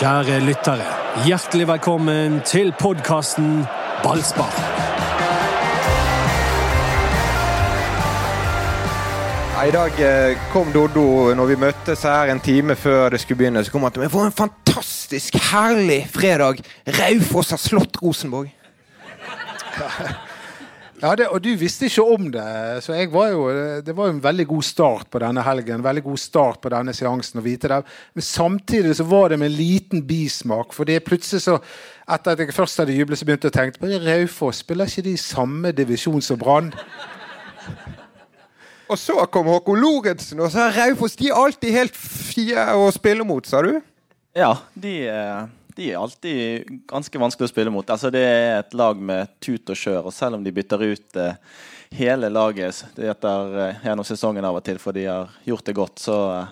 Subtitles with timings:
[0.00, 0.84] Kjære lyttere,
[1.26, 3.66] hjertelig velkommen til podkasten
[4.00, 4.54] Ballspar.
[9.60, 13.60] I dag eh, kom Doddo når vi møttes her en time før det skulle begynne.
[13.60, 16.64] Så kom han til meg for en fantastisk herlig fredag.
[16.96, 18.48] Raufoss har slått Rosenborg.
[21.00, 22.42] Ja, det, og du visste ikke om det,
[22.84, 23.44] så jeg var jo,
[23.80, 25.78] det var jo en veldig god start på denne helgen.
[25.78, 27.78] En veldig god start på denne seansen å vite det.
[28.18, 30.74] Men samtidig så var det med en liten bismak.
[30.76, 31.56] For det plutselig så,
[32.04, 34.60] etter at jeg først hadde jublet, så begynte jeg å tenke på Raufoss.
[34.60, 36.68] Spiller ikke de i samme divisjon som Brann?
[38.90, 42.90] Og så kom Håkon Lorentzen, og så er Raufoss de er alltid helt fie å
[42.92, 43.78] spille mot, sa du?
[44.36, 45.48] Ja, de, eh,
[45.80, 47.88] de er alltid ganske vanskelig å spille mot.
[47.90, 51.16] Altså, det er et lag med tut og kjør, og selv om de bytter ut
[51.20, 51.38] eh,
[51.96, 55.76] hele laget det etter, eh, gjennom sesongen av og til, for de har gjort det
[55.78, 56.50] godt, så eh,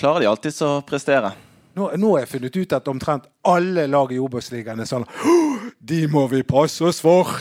[0.00, 1.34] klarer de alltid å prestere.
[1.76, 5.04] Nå, nå har jeg funnet ut at omtrent alle lag i Obos-ligaen er sånn
[5.82, 7.32] De må vi passe oss for!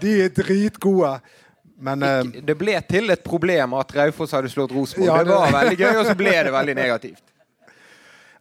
[0.00, 1.18] De er dritgode!
[1.80, 2.02] Men
[2.44, 5.06] Det ble til et problem at Raufoss hadde slått Rosenborg.
[5.08, 7.29] Ja, det det- var veldig gøy, og så ble det veldig negativt.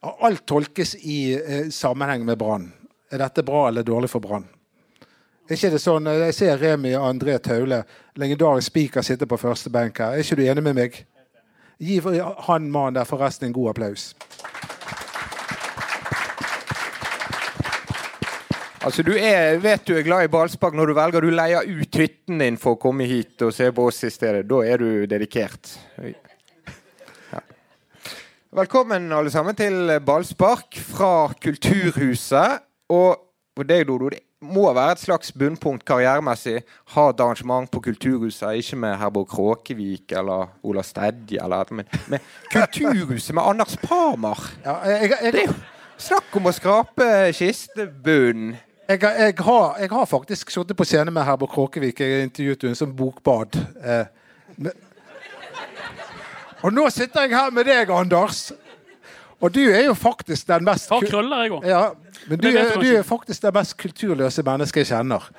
[0.02, 2.72] Alt tolkes i eh, sammenheng med Brann.
[3.12, 4.48] Er dette bra eller dårlig for Brann?
[5.50, 7.84] Er det sånn, eh, Jeg ser Remi og André Taule,
[8.16, 10.14] legendarisk spiker, sitte på første benk her.
[10.14, 11.06] Er ikke du enig med meg?
[11.80, 14.14] Gi han mannen der forresten en god applaus.
[18.80, 21.98] Altså, du er, vet du er glad i ballspark når du velger du leier ut
[22.00, 24.46] hytten din for å komme hit og se på oss i stedet.
[24.48, 25.74] Da er du dedikert.
[28.56, 32.64] Velkommen alle sammen til ballspark fra Kulturhuset.
[32.90, 33.26] Og
[33.60, 36.62] og deg, Dodo, det må være et slags bunnpunkt karrieremessig.
[36.96, 42.24] Ha et arrangement på Kulturhuset, ikke med Herborg Kråkevik eller Ola Stedje, eller men med
[42.54, 44.40] Kulturhuset med Anders Parmar.
[44.64, 45.58] Ja, jeg, jeg, Det er jo
[46.00, 48.56] snakk om å skrape kistebunnen.
[48.88, 52.00] jeg, jeg, har, jeg har faktisk sittet på scene med Herborg Kråkevik.
[52.00, 53.60] Jeg intervjuet henne som bokbad.
[53.84, 54.06] Eh,
[54.56, 54.86] men-
[56.62, 58.50] og nå sitter jeg her med deg, Anders.
[59.40, 61.68] Og du er jo faktisk den mest Har krøller, jeg òg.
[61.68, 61.84] Ja,
[62.28, 65.30] men du, er, du er faktisk det mest kulturløse mennesket jeg kjenner.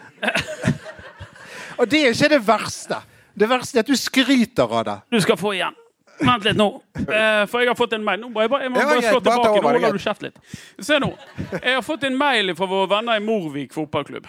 [1.80, 2.96] Og det er ikke det verste.
[3.40, 4.96] Det verste er at du skryter av det.
[5.12, 5.76] Du skal få igjen.
[6.20, 6.68] Vent litt nå.
[7.00, 8.20] Eh, for jeg har fått en mail.
[8.20, 9.52] Nå må jeg bare, jeg må bare slå tilbake.
[9.54, 10.40] Nå er holder du kjeft litt.
[10.84, 11.08] Se nå.
[11.54, 14.28] Jeg har fått en mail fra våre venner i Morvik fotballklubb.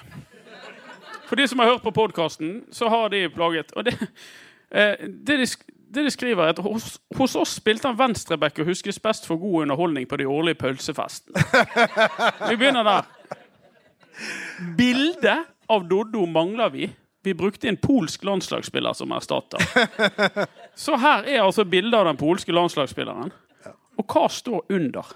[1.27, 3.93] For de som har hørt på podkasten, så har de plaget Og det,
[4.71, 5.47] eh, det, de,
[5.91, 9.39] det de skriver, er at hos, hos oss spilte han venstreback og huskes best for
[9.41, 11.43] god underholdning på de årlige pølsefestene.
[12.49, 13.09] Vi begynner der.
[14.77, 15.35] Bilde
[15.71, 16.89] av Doddo mangler vi.
[17.23, 19.61] Vi brukte en polsk landslagsspiller som erstatter.
[20.75, 23.33] Så her er altså bildet av den polske landslagsspilleren.
[23.99, 25.11] Og hva står under?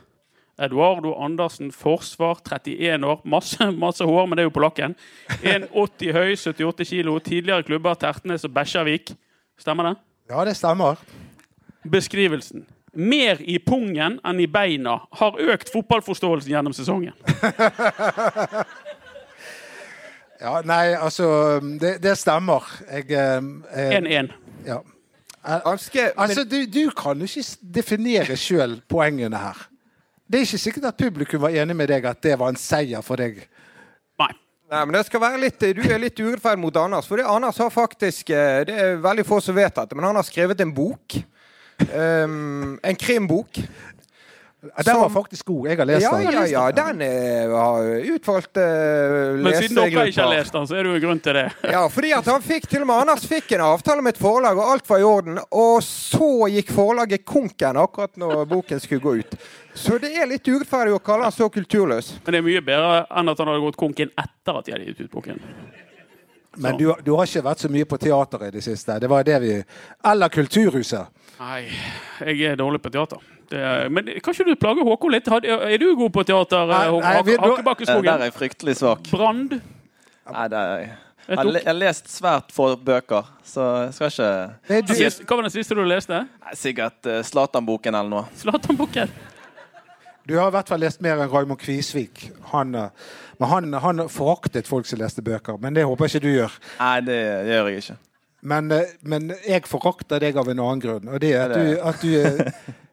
[0.61, 3.21] Eduardo Andersen, forsvar, 31 år.
[3.27, 4.95] Masse, masse hår, men det er jo på lakken.
[5.41, 7.17] 1,80 høy, 78 kilo.
[7.19, 9.15] Tidligere klubber Tertnes og Bekkjarvik.
[9.59, 9.95] Stemmer det?
[10.29, 10.99] Ja, det stemmer.
[11.85, 12.65] Beskrivelsen.
[12.95, 15.01] Mer i pungen enn i beina.
[15.19, 17.13] Har økt fotballforståelsen gjennom sesongen.
[20.45, 22.65] Ja, nei, altså Det, det stemmer.
[22.91, 23.37] Jeg eh,
[23.71, 24.33] eh, 1-1.
[24.67, 24.81] ja.
[25.45, 29.59] Ganske Altså, du, du kan jo ikke definere sjøl poengene her.
[30.27, 33.01] Det er ikke sikkert at publikum var enig med deg at det var en seier
[33.05, 33.43] for deg.
[34.75, 34.83] Nei.
[34.85, 37.07] Men det skal være litt, Du er litt urettferdig mot Anders.
[37.07, 40.27] For Anders har faktisk eh, Det er veldig få som vet dette, men han har
[40.27, 41.19] skrevet en bok.
[41.91, 43.59] Um, en krimbok.
[44.85, 45.67] Den var faktisk god.
[45.69, 46.33] Jeg har lest Ja, den.
[46.33, 46.63] ja, ja.
[46.71, 48.63] Den er, har utvalgt uh,
[49.39, 51.45] Men siden dere ikke har lest den, så er det jo grunn til det.
[51.75, 54.57] Ja, fordi at han fikk til og med Anders fikk en avtale med et forlag,
[54.57, 55.39] og alt var i orden.
[55.51, 59.37] Og så gikk forlaget konken akkurat når boken skulle gå ut.
[59.75, 62.13] Så det er litt urettferdig å kalle han så kulturløs.
[62.25, 64.87] Men det er mye bedre enn at han hadde gått konken etter at de hadde
[64.91, 65.41] gitt ut boken.
[66.55, 68.95] Men du, du har ikke vært så mye på teater i det siste.
[69.03, 69.53] Det var det vi
[70.07, 71.11] Eller Kulturhuset.
[71.41, 71.65] Nei,
[72.23, 73.19] jeg er dårlig på teater.
[73.53, 75.27] Er, men kan ikke du plage Håkon litt?
[75.27, 79.09] Er du god på teater, Eh, Der er jeg fryktelig svak.
[79.11, 79.59] Brand?
[80.31, 80.77] Nei, det er,
[81.27, 85.53] jeg, jeg har lest svært få bøker, så jeg skal ikke du, Hva var den
[85.53, 86.19] siste du leste?
[86.25, 88.25] Nei, Sikkert uh, Zlatan-boken eller noe.
[88.37, 89.13] Zlatan-boken.
[90.25, 92.27] du har i hvert fall lest mer enn Raymond Kvisvik.
[92.53, 92.89] Han, eh,
[93.39, 95.57] men han, han foraktet folk som leste bøker.
[95.61, 96.57] Men det håper jeg ikke du gjør.
[96.79, 97.19] Nei, det
[97.51, 97.97] gjør jeg ikke.
[98.45, 101.69] Men, eh, men jeg forakter deg av en annen grunn, og det er at du,
[101.81, 102.73] at du eh,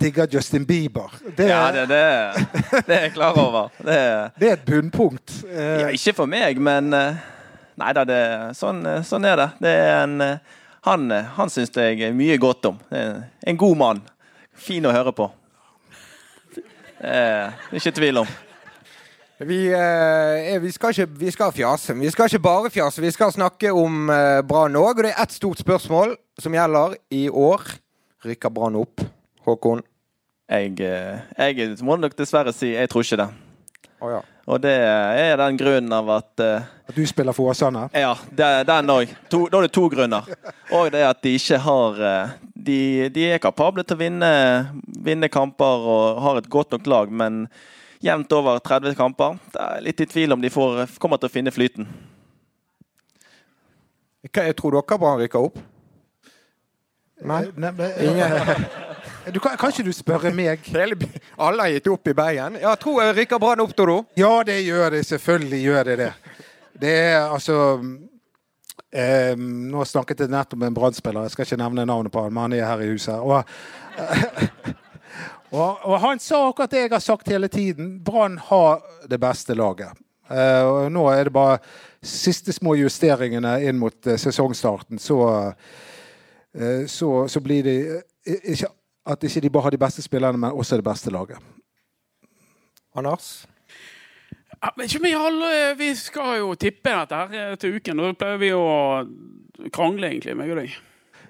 [0.00, 1.12] digger Justin Bieber.
[1.36, 3.68] Det, Ja, er- det, det, det er jeg klar over.
[3.78, 5.34] Det er, det er et bunnpunkt.
[5.48, 7.18] Eh, ja, ikke for meg, men eh,
[7.78, 8.20] Nei da, det,
[8.58, 9.48] sånn, eh, sånn er det.
[9.62, 10.56] det er en, eh,
[10.88, 12.80] han eh, han syns jeg mye godt om.
[12.90, 14.00] En god mann.
[14.58, 15.28] Fin å høre på.
[16.98, 18.30] Det er ikke tvil om.
[19.46, 21.94] Vi, eh, vi, skal ikke, vi skal fjase.
[21.94, 24.96] Vi skal ikke bare fjase, vi skal snakke om eh, Brann òg.
[24.98, 27.62] Og det er ett stort spørsmål som gjelder i år.
[28.26, 29.04] Rykker Brann opp?
[29.52, 29.84] Håkon?
[30.48, 33.28] Jeg, eh, jeg må nok dessverre si jeg tror ikke det.
[33.98, 34.20] Oh, ja.
[34.48, 37.88] Og det er den grunnen av at eh, At du spiller for Åsane?
[37.92, 39.10] Ja, det, den òg.
[39.28, 40.28] Da er det to grunner.
[40.72, 42.78] Og det at de ikke har eh, De,
[43.12, 44.30] de er kapable til å vinne,
[45.04, 47.46] vinne kamper og har et godt nok lag, men
[48.04, 51.34] jevnt over 30 kamper Det er litt i tvil om de får, kommer til å
[51.34, 51.88] finne flyten.
[54.28, 55.58] Hva, jeg tror dere Brann rykker opp?
[57.26, 57.44] Nei?
[57.58, 58.62] Nei, men,
[59.32, 60.64] du, kan, kan ikke du spørre meg?
[60.74, 60.96] Hele,
[61.36, 62.58] alle har gitt opp i Bergen.
[62.62, 64.02] Ja, tror jeg rykker Brann opp, Dodo.
[64.18, 65.04] Ja, det gjør det.
[65.08, 66.12] Selvfølgelig gjør det det.
[66.78, 67.56] Det er altså
[68.92, 72.34] eh, Nå snakket jeg nettopp med en Brann-spiller, jeg skal ikke nevne navnet på han,
[72.34, 73.18] men han er her i huset.
[73.18, 73.42] Og,
[75.58, 77.96] og, og han sa akkurat det jeg har sagt hele tiden.
[78.04, 79.98] Brann har det beste laget.
[80.30, 81.58] Eh, og nå er det bare
[82.04, 85.20] siste små justeringene inn mot eh, sesongstarten, så,
[86.54, 88.70] eh, så, så blir det eh, ikke,
[89.08, 91.38] at ikke de bare har de beste spillerne, men også det beste laget.
[92.96, 93.46] Anders?
[94.58, 98.02] Ja, men ikke vi, alle, vi skal jo tippe dette her eh, til uken.
[98.02, 98.66] Da pleier vi å
[99.74, 100.74] krangle, egentlig, meg og deg.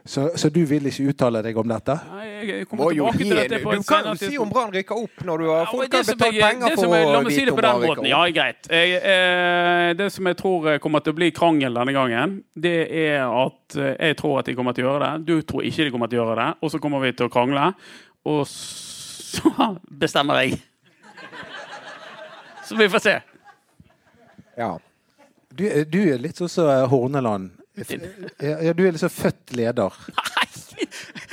[0.09, 1.93] Så, så du vil ikke uttale deg om dette?
[2.15, 4.49] Nei, jeg kommer jo tilbake til dette på Du kan jo si om.
[4.49, 7.21] Brann rykker opp når du har Ja, folk har betalt jeg- penger for jeg- La
[7.27, 8.07] meg si det på den måten.
[8.09, 8.69] Ja, greit.
[8.73, 13.27] Jeg, eh, det som jeg tror kommer til å bli krangel denne gangen, det er
[13.29, 15.27] at eh, jeg tror at de kommer til å gjøre det.
[15.29, 16.57] Du tror ikke de kommer til å gjøre det.
[16.63, 17.75] Og så kommer vi til å krangle.
[18.25, 19.53] Og så
[20.01, 20.57] bestemmer jeg.
[22.65, 23.19] Så vi får se.
[24.57, 24.79] Ja.
[25.53, 27.58] Du, du er litt sånn som Horneland.
[28.43, 29.95] Ja, ja, du er liksom født leder.
[30.19, 30.47] Nei,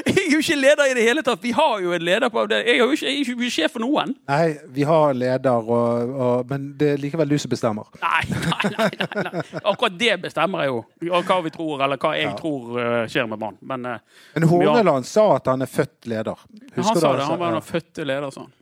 [0.06, 1.42] jeg er jo ikke leder i det hele tatt.
[1.44, 2.60] Vi har jo en leder på det.
[2.66, 4.16] Jeg er jo ikke, ikke sjef for noen.
[4.30, 7.90] Nei, vi har leder, og, og, men det er likevel du som bestemmer.
[8.02, 8.90] Nei, nei, nei,
[9.28, 9.44] nei.
[9.62, 10.82] Akkurat det bestemmer jeg jo.
[11.12, 14.00] Og Hva vi tror, eller hva jeg tror eh, skjer med barn Men eh,
[14.36, 16.46] Men Horneland sa at han er født leder.
[16.76, 17.30] han sa det.
[17.30, 17.60] Han var Ja.
[17.60, 18.54] den fødte leder, sa han.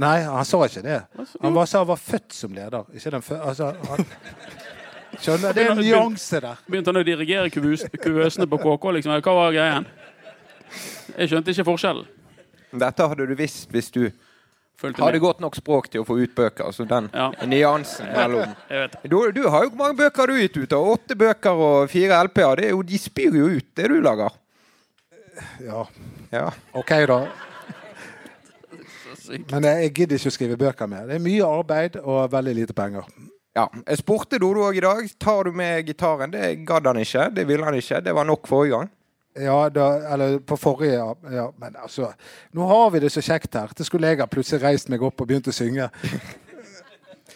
[0.00, 0.98] Nei, han sa ikke det.
[1.42, 2.86] Han bare sa han var født som leder.
[2.96, 4.06] Ikke den fø altså, han...
[5.20, 5.52] Skjønner?
[5.54, 6.60] Det er en nyanse der.
[6.70, 9.12] Begynte han å dirigere kuvøs, kuvøsene på KK, liksom?
[9.20, 9.86] Hva var greien?
[11.18, 12.06] Jeg skjønte ikke forskjellen.
[12.80, 14.04] Dette hadde du visst hvis du
[14.80, 15.24] Følte hadde med.
[15.26, 16.64] godt nok språk til å få ut bøker.
[16.70, 17.26] Altså den Ja.
[17.44, 18.54] nyansen mellom
[19.04, 20.70] du, du har jo mange bøker du har gitt ut?
[20.70, 20.78] da?
[20.78, 22.56] Åtte bøker og fire LP-er.
[22.56, 24.30] Det er jo, de spyr jo ut, det du lager.
[25.66, 25.84] Ja,
[26.32, 26.46] Ja.
[26.72, 27.20] OK, da.
[29.52, 31.04] Men jeg gidder ikke å skrive bøker mer.
[31.10, 33.04] Det er mye arbeid og veldig lite penger.
[33.56, 33.66] Ja.
[33.86, 35.10] Jeg spurte Dodo òg i dag.
[35.18, 36.30] Tar du med gitaren?
[36.30, 37.28] Det gadd han ikke.
[37.34, 38.00] Det ville han ikke.
[38.04, 38.90] Det var nok forrige gang.
[39.40, 42.08] Ja, da, eller på forrige ja, ja, Men altså
[42.50, 43.70] Nå har vi det så kjekt her.
[43.76, 45.86] Det skulle jeg ha plutselig reist meg opp og begynt å synge.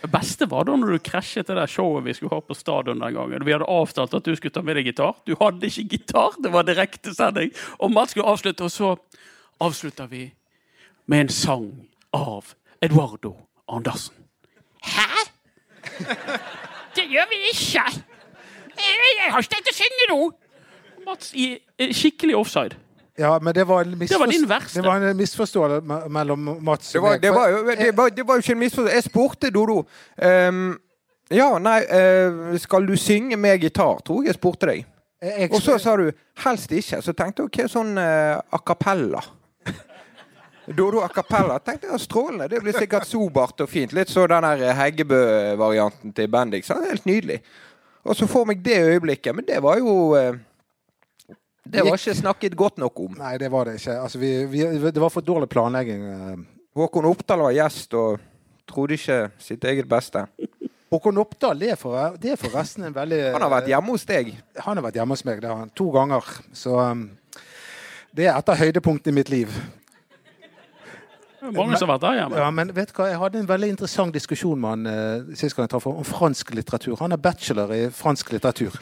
[0.05, 2.99] Det beste var da når du krasjet det der showet vi skulle ha på stadion
[3.01, 3.47] den gangen.
[3.47, 5.15] Vi hadde avtalt at du skulle ta med deg gitar.
[5.25, 6.35] Du hadde ikke gitar.
[6.45, 7.55] Det var direktesending.
[7.79, 8.91] Og Mats skulle avslutte, og så
[9.65, 10.27] avslutter vi
[11.07, 11.71] med en sang
[12.13, 12.53] av
[12.85, 13.37] Eduardo
[13.71, 14.24] Andersen.
[16.95, 17.85] Det gjør vi ikke!
[18.75, 20.19] Jeg har ikke tenkt å synge nå!
[21.05, 22.79] Mats i eh, skikkelig offside.
[23.19, 24.81] Ja, men det var en, Det var din verste.
[24.81, 27.23] det var en misforståelse mellom Mats Det og var, meg.
[27.23, 28.95] det var, jo, det var, det var ikke en misforståelse.
[28.95, 29.85] Jeg spurte Dodo
[30.23, 30.65] um,
[31.31, 34.01] Ja, nei, uh, skal du synge med gitar?
[34.05, 34.85] Tror jeg jeg spurte deg.
[35.51, 36.11] Og så sa du
[36.45, 37.01] helst ikke.
[37.03, 39.23] Så tenkte jeg ok, sånn uh, a cappella.
[40.67, 41.59] Dodo a cappella.
[41.61, 42.49] Tenk jeg, Strålende.
[42.49, 43.93] Det blir sikkert sobart og fint.
[43.93, 46.65] Litt så den der Heggebø-varianten til Bendik.
[46.65, 47.39] Så det er helt nydelig.
[48.05, 49.37] Og så får meg det øyeblikket.
[49.37, 50.37] Men det var jo eh,
[51.65, 53.15] Det var ikke snakket godt nok om.
[53.21, 53.99] Nei, det var det ikke.
[54.01, 56.05] Altså, vi, vi, det var for dårlig planlegging.
[56.05, 56.37] eh.
[56.75, 58.19] Håkon Oppdal var gjest og
[58.67, 60.25] trodde ikke sitt eget beste.
[60.91, 64.05] Håkon Oppdal det er, for, det er forresten en veldig Han har vært hjemme hos
[64.09, 64.33] deg.
[64.65, 66.29] Han har vært hjemme hos meg det har han, to ganger.
[66.55, 67.07] Så um,
[68.15, 69.55] det er et av høydepunktene i mitt liv.
[71.53, 72.39] Mange som har vært der hjemme.
[72.41, 73.09] Ja, men vet du hva?
[73.11, 76.09] Jeg hadde en veldig interessant diskusjon med han eh, sist gang jeg traff ham, om
[76.09, 76.97] fransk litteratur.
[77.03, 78.79] Han er bachelor i fransk litteratur.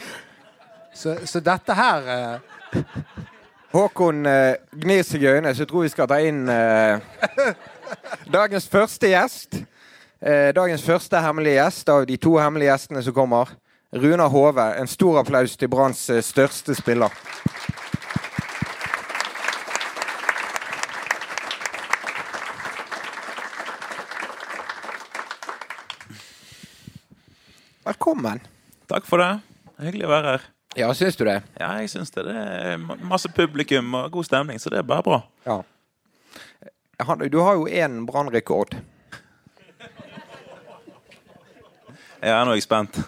[0.95, 2.83] Så, så dette her eh,
[3.75, 7.00] Håkon eh, gnir seg i øynene, så jeg tror vi skal ta inn eh,
[8.37, 9.62] dagens første gjest.
[10.23, 13.57] Eh, dagens første hemmelige gjest av de to hemmelige gjestene som kommer.
[13.92, 14.69] Runar Hove.
[14.78, 17.12] En stor applaus til Branns eh, største spiller.
[27.82, 28.40] Velkommen.
[28.86, 29.40] Takk for det.
[29.82, 30.42] Hyggelig å være her.
[30.78, 31.40] Ja, syns du det?
[31.58, 32.22] Ja, jeg syns det.
[32.28, 32.78] Det er
[33.10, 35.18] masse publikum og god stemning, så det er bare bra.
[35.44, 35.58] Ja.
[37.26, 38.76] Du har jo én brannrekord.
[42.22, 43.00] Ja, nå er jeg spent.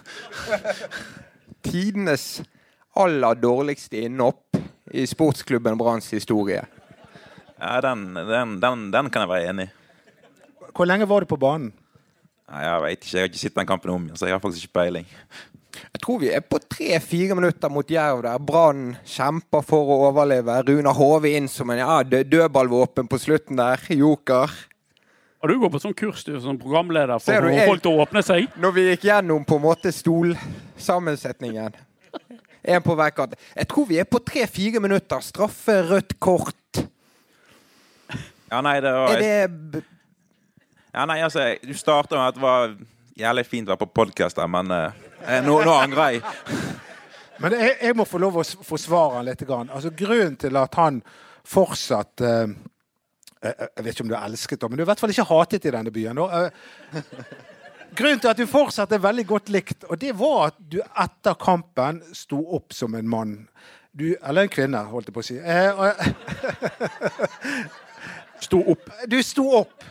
[1.63, 2.43] Tidenes
[2.99, 4.59] aller dårligste innhopp
[4.91, 6.65] i sportsklubben Branns historie.
[7.55, 9.73] Ja, den, den, den, den kan jeg være enig i.
[10.75, 11.71] Hvor lenge var du på banen?
[12.45, 14.67] Jeg vet ikke, jeg har ikke sett den kampen om igjen, så jeg har faktisk
[14.67, 15.07] ikke peiling.
[15.75, 18.37] Jeg tror vi er på tre-fire minutter mot Jerv der.
[18.39, 20.59] Brann kjemper for å overleve.
[20.69, 23.81] Runa Hove inn som en ja, dødballvåpen på slutten der.
[23.91, 24.53] Joker.
[25.41, 27.81] Har du går på sånn kurs du som programleder for du, å få jeg- folk
[27.83, 28.47] til å åpne seg.
[28.61, 31.75] Når vi gikk gjennom på en måte stolsammensetningen.
[32.65, 33.35] Én på hver kant.
[33.57, 35.19] Jeg tror vi er på tre-fire minutter.
[35.21, 36.85] Straffe, rødt kort.
[38.49, 39.83] Ja, nei, det var, Er det
[40.95, 42.75] ja, nei, altså, du starta med at det var
[43.19, 46.23] jævlig fint å være på podkast men eh, nå, nå angrer jeg.
[47.43, 49.41] Men jeg, jeg må få lov å forsvare han litt.
[49.43, 49.67] Grann.
[49.67, 51.01] Altså, grunnen til at han
[51.43, 52.53] fortsatt eh,
[53.43, 55.27] jeg jeg vet ikke om du er elsket, men du er i hvert fall ikke
[55.29, 56.21] hatet i denne byen.
[56.23, 57.03] Eh,
[57.95, 61.37] Grunnen til at du fortsatt er veldig godt likt, og det var at du etter
[61.39, 63.35] kampen sto opp som en mann.
[63.95, 65.37] Du, eller en kvinne, holdt jeg på å si.
[65.39, 65.91] Eh, og,
[68.43, 68.89] Sto opp.
[69.07, 69.85] du sto opp.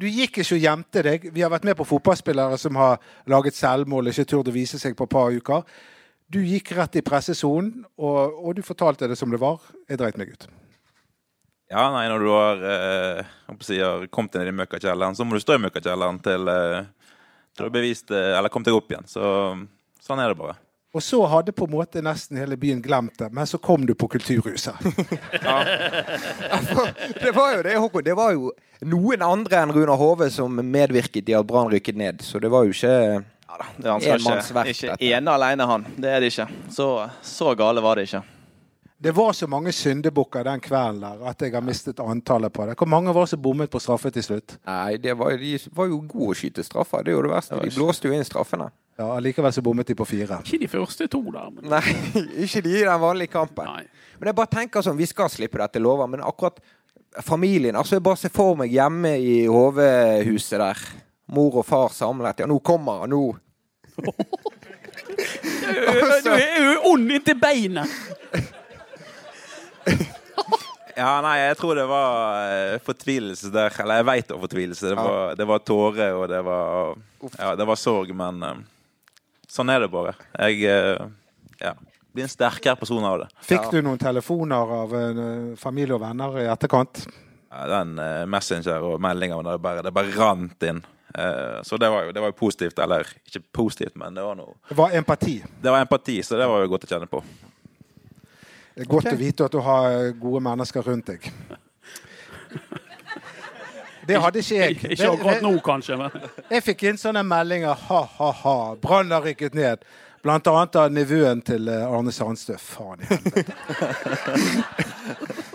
[0.00, 1.28] Du gikk ikke og gjemte deg.
[1.34, 2.98] Vi har vært med på fotballspillere som har
[3.30, 5.62] laget selvmål ikke turt å vise seg på et par uker.
[6.30, 9.60] Du gikk rett i pressesonen, og, og du fortalte det som det var.
[9.90, 10.48] Jeg dreit meg ut.
[11.70, 15.62] Ja, nei, når du har, eh, kommet ned i møkkakjelleren, så må du stå i
[15.64, 16.84] møkkakjelleren til, eh,
[17.54, 19.08] til du har bevist det, eller kommet deg opp igjen.
[19.10, 19.24] Så
[20.04, 20.58] sånn er det bare.
[20.94, 23.94] Og så hadde på en måte nesten hele byen glemt det, men så kom du
[23.98, 24.74] på Kulturhuset.
[27.22, 28.04] Det var jo det, Håkon.
[28.04, 28.52] Det var jo
[28.86, 32.22] noen andre enn Runar Hove som medvirket i at Brann rykket ned.
[32.22, 35.84] Så det var jo ikke Ja da, det er Enmannsverk, ikke, ikke ene alene, han.
[35.96, 36.46] Det er det ikke.
[36.74, 36.88] Så,
[37.22, 38.22] så gale var det ikke.
[39.04, 42.76] Det var så mange syndebukker den kvelden der at jeg har mistet antallet på det.
[42.80, 44.54] Hvor mange var det som bommet på straffe til slutt?
[44.64, 47.04] Nei, det var, de var jo gode å skyte straffer.
[47.04, 47.58] Det er jo det verste.
[47.60, 48.70] De blåste jo inn straffene.
[48.96, 50.38] Ja, Allikevel så bommet de på fire.
[50.46, 51.82] Ikke de første to der, men Nei,
[52.46, 53.68] ikke de i den vanlige kampen.
[53.68, 53.84] nei.
[54.20, 56.60] Men jeg bare tenker sånn, Vi skal slippe dette, lover, men akkurat
[57.26, 60.80] familien altså Jeg bare ser for meg hjemme i HV-huset der.
[61.34, 62.40] Mor og far samlet.
[62.40, 63.36] Ja, nå kommer han, nå.
[66.24, 67.90] Du er jo ond inntil beinet!
[70.94, 73.74] Ja, nei, jeg tror det var eh, fortvilelse der.
[73.82, 74.92] Eller jeg veit var fortvilelse.
[74.92, 76.94] Det var, det var tårer, og det var,
[77.32, 78.62] ja, det var sorg, men eh,
[79.50, 80.14] sånn er det bare.
[80.38, 81.08] Jeg eh,
[81.58, 81.74] ja,
[82.14, 83.28] blir en sterkere person av det.
[83.42, 84.94] Fikk du noen telefoner av
[85.58, 87.02] familie og venner i etterkant?
[87.50, 87.98] Ja, den
[88.30, 90.82] Messenger og meldinger det bare, det bare rant inn.
[91.62, 92.78] Så det var, jo, det var jo positivt.
[92.82, 95.36] Eller ikke positivt, men det var noe Det var empati.
[95.62, 97.22] Det var empati, så det var jo godt å kjenne på.
[98.74, 99.14] Det er godt okay.
[99.14, 101.28] å vite at du har gode mennesker rundt deg.
[104.04, 104.78] Det hadde ikke jeg.
[104.92, 106.10] Ikke akkurat nå, kanskje, men
[106.50, 107.78] Jeg fikk inn sånne meldinger.
[107.88, 108.56] Ha-ha-ha.
[108.82, 109.86] Brann har rykket ned.
[110.24, 112.56] Blant annet av nevøen til eh, Arne Sandstø.
[112.60, 113.44] Faen i helvete.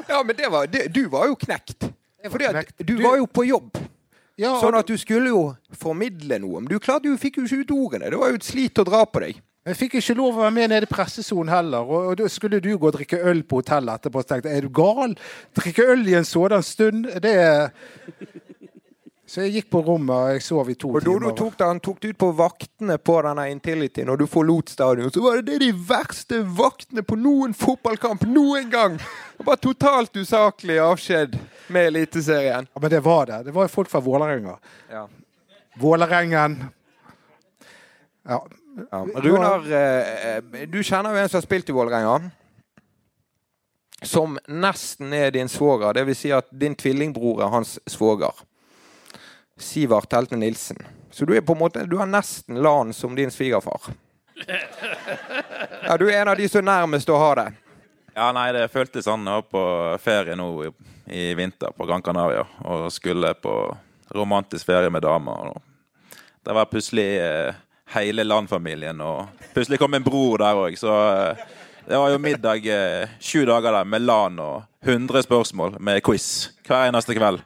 [0.10, 1.86] Ja, men det var, det, du var jo knekt.
[2.26, 3.78] Fordi at du Du- var jo på jobb.
[4.40, 5.42] Ja, Sånn at du skulle jo
[5.76, 6.62] formidle noe.
[6.64, 8.10] Men du klarte jo, fikk jo ikke ut ordene.
[8.10, 9.42] Det var jo et slit å dra på deg.
[9.70, 11.86] Jeg fikk ikke lov å være med nede i pressesonen heller.
[11.86, 14.24] Og, og da skulle du gå og drikke øl på hotellet etterpå.
[14.24, 15.14] Så tenkte jeg, er du gal?
[15.60, 17.06] Drikke øl i en sådan stund?
[17.22, 17.70] Det er
[19.30, 21.36] Så jeg gikk på rommet, og jeg sov i to Og timer.
[21.38, 25.12] tok det, han tok det ut på vaktene på denne Intility når du forlot stadion.
[25.14, 28.98] Så var det det de verste vaktene på noen fotballkamp noen gang!
[29.38, 31.38] Det var totalt usaklig avskjed
[31.70, 32.66] med Eliteserien.
[32.74, 33.44] Ja, men det var det.
[33.46, 34.58] Det var folk fra Vålerenga.
[34.90, 35.06] Ja.
[35.78, 36.58] Vålerengen.
[38.26, 38.42] Ja.
[38.92, 39.06] Ja.
[39.16, 42.32] Runar, eh, du kjenner jo en som har spilt i Vålerenga.
[44.02, 45.94] Som nesten er din svoger.
[45.94, 48.34] Det vil si at din tvillingbror er hans svoger.
[49.60, 50.78] Sivert Helte Nilsen.
[51.12, 53.92] Så du er på en måte, du har nesten LAN som din svigerfar.
[55.84, 57.48] Ja, du er en av de som er nærmest å ha det.
[58.16, 59.26] Ja, nei, det føltes sånn.
[59.28, 59.64] Jeg var på
[60.04, 60.72] ferie nå i,
[61.12, 63.54] i vinter på Gran Canaria og skulle på
[64.16, 65.54] romantisk ferie med damer.
[65.54, 67.58] Og det var plutselig eh,
[67.94, 70.78] hele landfamilien, og plutselig kom en bror der òg.
[70.80, 71.48] Så eh,
[71.88, 76.50] det var jo middag eh, sju dager der med LAN og 100 spørsmål med quiz
[76.68, 77.42] hver eneste kveld.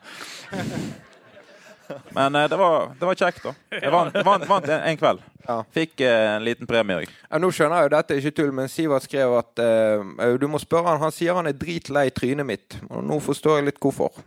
[2.10, 3.54] Men eh, det, var, det var kjekt, da.
[3.80, 5.24] Jeg vant, vant, vant en, en kveld.
[5.44, 5.58] Ja.
[5.76, 7.10] Fikk en liten premie òg.
[7.28, 10.48] Ja, nå skjønner jeg jo dette er ikke tull, men Sivert skrev at eh, du
[10.52, 12.78] må spørre han, han sier han er dritlei trynet mitt.
[12.90, 14.24] Og nå forstår jeg litt hvorfor.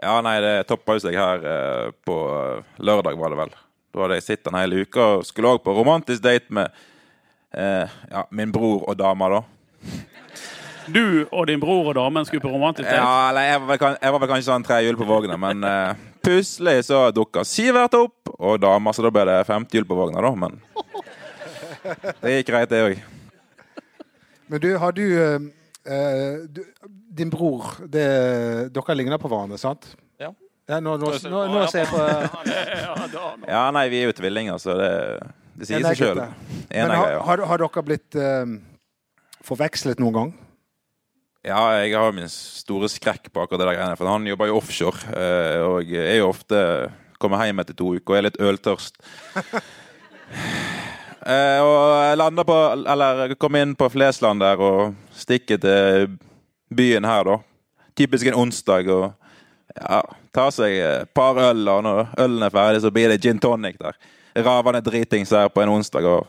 [0.00, 2.16] Ja, nei, det toppa seg her eh, på
[2.80, 3.58] lørdag, var det vel.
[3.90, 6.70] Da hadde jeg sittet en hel uke og skulle òg på romantisk date med
[7.50, 9.40] eh, ja, min bror og dama, da.
[10.94, 13.00] du og din bror og damen skulle på romantisk date?
[13.00, 15.66] Ja, eller jeg var vel, jeg var vel kanskje sånn tre hjul på vogna, men
[15.66, 19.98] eh, plutselig så dukka Sivert opp, og dama, så da ble det femte hjul på
[19.98, 20.34] vogna, da.
[20.38, 20.60] Men
[22.22, 23.02] det gikk greit, det òg.
[24.50, 25.50] Men du, har du, eh,
[25.86, 26.62] eh, du
[27.10, 28.06] Din bror det,
[28.74, 29.92] Dere ligner på hverandre, sant?
[30.70, 30.78] Ja.
[30.78, 32.02] nå, nå, nå, nå ser jeg på
[33.50, 34.92] Ja, nei, vi er jo tvillinger, så det,
[35.58, 36.22] det sier seg sjøl.
[36.70, 38.54] Men har, har, har dere blitt eh,
[39.46, 40.32] forvekslet noen gang?
[41.46, 43.98] Ja, jeg har min store skrekk på akkurat det der greiene.
[43.98, 46.62] For han jobber jo offshore, eh, og er jo ofte
[47.20, 49.00] kommer hjem etter to uker og er litt øltørst.
[51.20, 52.54] Eh, og lander på
[52.88, 56.06] Eller kommer inn på Flesland der og stikker til
[56.72, 57.34] byen her, da.
[57.92, 58.88] Typisk en onsdag.
[58.88, 59.12] og
[59.76, 60.00] ja,
[60.34, 63.78] tar seg et par øl, og når ølen er ferdig, så blir det gin tonic
[63.80, 63.98] der.
[64.36, 66.06] Ravende dritings her på en onsdag.
[66.06, 66.26] og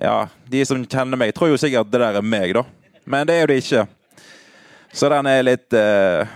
[0.00, 2.64] ja, De som kjenner meg, tror jo sikkert det der er meg, da.
[3.04, 3.86] Men det er jo det ikke.
[4.92, 6.28] Så den er litt uh,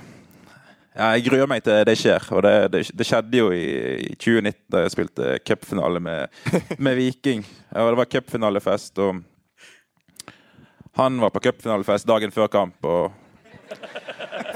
[0.97, 2.25] Ja, jeg gruer meg til det skjer.
[2.33, 3.66] Og det, det, det skjedde jo i,
[4.07, 6.38] i 2019, da jeg spilte cupfinale med,
[6.85, 7.45] med Viking.
[7.75, 9.21] Og det var cupfinalefest, og
[10.97, 13.12] han var på cupfinalefest dagen før kamp, og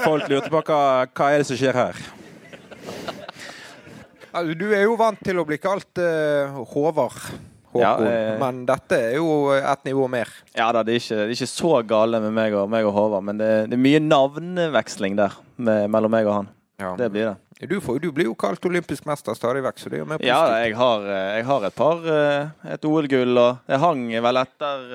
[0.01, 1.99] folk lurte på hva, hva er det som skjer her.
[4.31, 7.17] Du er jo vant til å bli kalt uh, Håvard.
[7.71, 7.83] Håkon.
[7.83, 8.33] Ja, eh.
[8.39, 10.27] Men dette er jo et nivå mer.
[10.57, 12.95] Ja da, det er ikke, det er ikke så gale med meg og, meg og
[12.97, 16.51] Håvard, men det, det er mye navneveksling der med, mellom meg og han.
[16.99, 17.37] Det blir det.
[17.69, 20.23] Du, får, du blir jo kalt olympisk mester stadig vekk, så det er jo mer
[20.25, 24.41] Ja, jeg har, eh, jeg har et par eh, Et OL-gull, og det hang vel
[24.41, 24.87] etter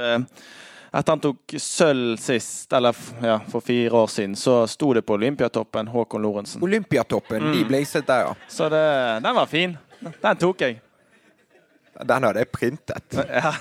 [0.96, 5.16] Etter han tok sølv sist, eller ja, for fire år siden, så sto det på
[5.18, 6.62] Olympiatoppen Håkon Lorentzen.
[6.64, 7.52] Olympiatoppen, Mm.
[7.52, 8.34] de blazet der, ja.
[8.48, 8.82] Så det,
[9.26, 9.76] den var fin.
[10.22, 10.78] Den tok jeg.
[12.06, 13.18] Den hadde jeg printet.
[13.28, 13.52] Ja,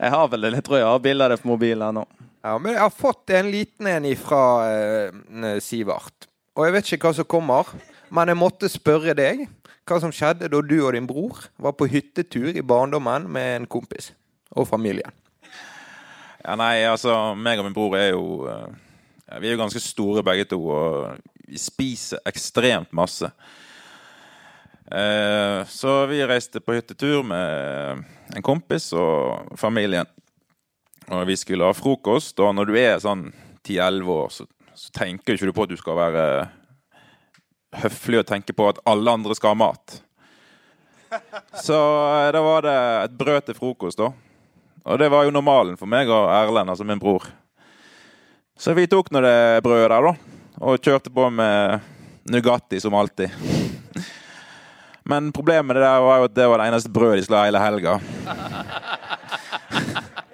[0.00, 2.04] jeg har vel det, jeg tror jeg har bilde av det på mobilen nå.
[2.44, 6.28] Ja, men jeg har fått en liten en fra eh, Sivert.
[6.56, 7.72] Og jeg vet ikke hva som kommer,
[8.12, 9.46] men jeg måtte spørre deg
[9.86, 13.66] hva som skjedde da du og din bror var på hyttetur i barndommen med en
[13.70, 14.12] kompis
[14.56, 15.12] og familien.
[16.46, 18.66] Ja, nei, altså, meg og min bror er jo eh,
[19.26, 23.26] ja, Vi er jo ganske store begge to, og vi spiser ekstremt masse.
[24.86, 30.06] Eh, så vi reiste på hyttetur med en kompis og familien.
[31.10, 33.26] Og vi skulle ha frokost, og når du er sånn
[33.66, 34.46] 10-11 år, så,
[34.78, 36.26] så tenker ikke på at du skal være
[37.82, 39.98] høflig og tenke på at alle andre skal ha mat.
[41.66, 42.78] Så eh, da var det
[43.08, 44.12] et brød til frokost, da.
[44.86, 47.24] Og det var jo normalen for meg og Erlend, altså min bror.
[48.56, 50.12] Så vi tok nå det brødet der, da.
[50.62, 51.80] Og kjørte på med
[52.30, 53.30] Nugatti som alltid.
[55.06, 57.40] Men problemet med det der var jo at det var det eneste brødet de skulle
[57.42, 57.98] ha hele helga.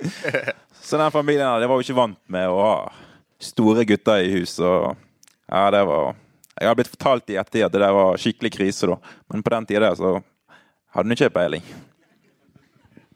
[0.83, 2.75] Så den familien her, var jo ikke vant med å ha
[3.41, 4.59] store gutter i hus.
[4.61, 4.93] Og
[5.49, 6.15] ja, det var
[6.61, 8.99] Jeg har blitt fortalt i ettertid at det der var skikkelig krise, da.
[9.33, 10.13] Men på den tida der så
[10.93, 11.65] hadde hun ikke peiling.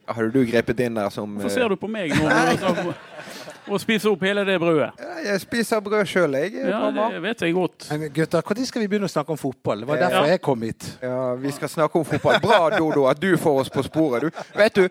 [0.08, 2.94] Hadde du grepet inn der som Hvorfor ser du på meg nå
[3.66, 4.92] og spiser opp hele det brødet?
[5.02, 6.52] eh, Jeg spiser brød sjøl, jeg.
[6.70, 7.86] Ja, det vet jeg godt.
[7.90, 9.80] Men gutter, Når skal vi begynne å snakke om fotball?
[9.82, 10.08] Det var Ja.
[10.08, 10.86] derfor jeg kom hit.
[11.02, 12.38] Ja, Vi skal snakke om fotball.
[12.40, 14.20] Bra, Dodo, at du får oss på sporet.
[14.22, 14.88] Du, vet du,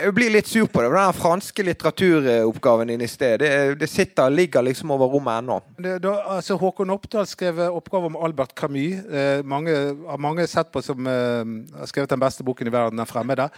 [0.00, 0.90] Jeg blir litt sur på det.
[0.90, 5.60] Den franske litteraturoppgaven din i sted, det, det sitter, ligger liksom over rommet ennå.
[6.00, 9.04] Da, altså, Håkon Oppdal skrev oppgave om Albert Camus.
[9.06, 9.70] Eh, mange
[10.08, 11.44] har mange sett på som eh,
[11.78, 13.50] har skrevet den beste boken i verden, 'Den fremmede'.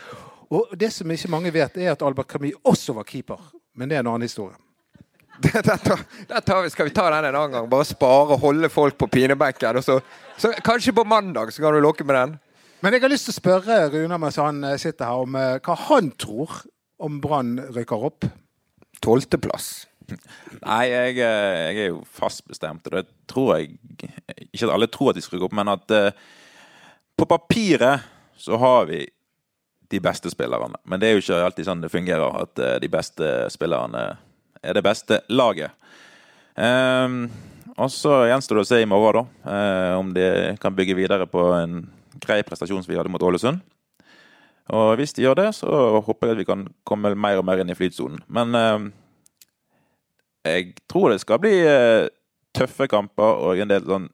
[0.53, 3.41] Og det som ikke mange vet, er at Albert Camus også var keeper.
[3.75, 4.59] Men det er en annen historie.
[5.43, 7.69] Den tar, det tar vi, skal vi ta den en annen gang?
[7.71, 9.81] Bare spare og holde folk på pinebenken.
[9.83, 9.97] Så,
[10.39, 12.35] så kanskje på mandag så kan du lokke med den.
[12.85, 15.57] Men jeg har lyst til å spørre Runar mens han eh, sitter her, om eh,
[15.65, 16.61] hva han tror
[17.03, 18.29] om Brann rykker opp.
[19.03, 19.71] Tolvteplass.
[20.13, 23.79] Nei, jeg, eh, jeg er jo fast bestemt, og det tror jeg
[24.51, 26.11] Ikke at alle tror at de skal rykke opp, men at uh,
[27.19, 28.05] på papiret
[28.39, 29.01] så har vi
[29.93, 30.81] de beste spillerne.
[30.89, 34.05] Men det er jo ikke alltid sånn det fungerer, at eh, de beste spillerne
[34.63, 35.75] er det beste laget.
[36.57, 37.27] Um,
[37.81, 39.53] og så gjenstår det å se i morgen, da,
[39.97, 41.87] om om de kan bygge videre på en
[42.23, 43.63] grei prestasjon som vi hadde mot Ålesund.
[44.73, 45.69] Og hvis de gjør det, så
[46.05, 48.23] håper jeg at vi kan komme mer og mer inn i flytsonen.
[48.29, 48.91] Men um,
[50.47, 52.07] jeg tror det skal bli uh,
[52.55, 54.09] tøffe kamper og en del sånn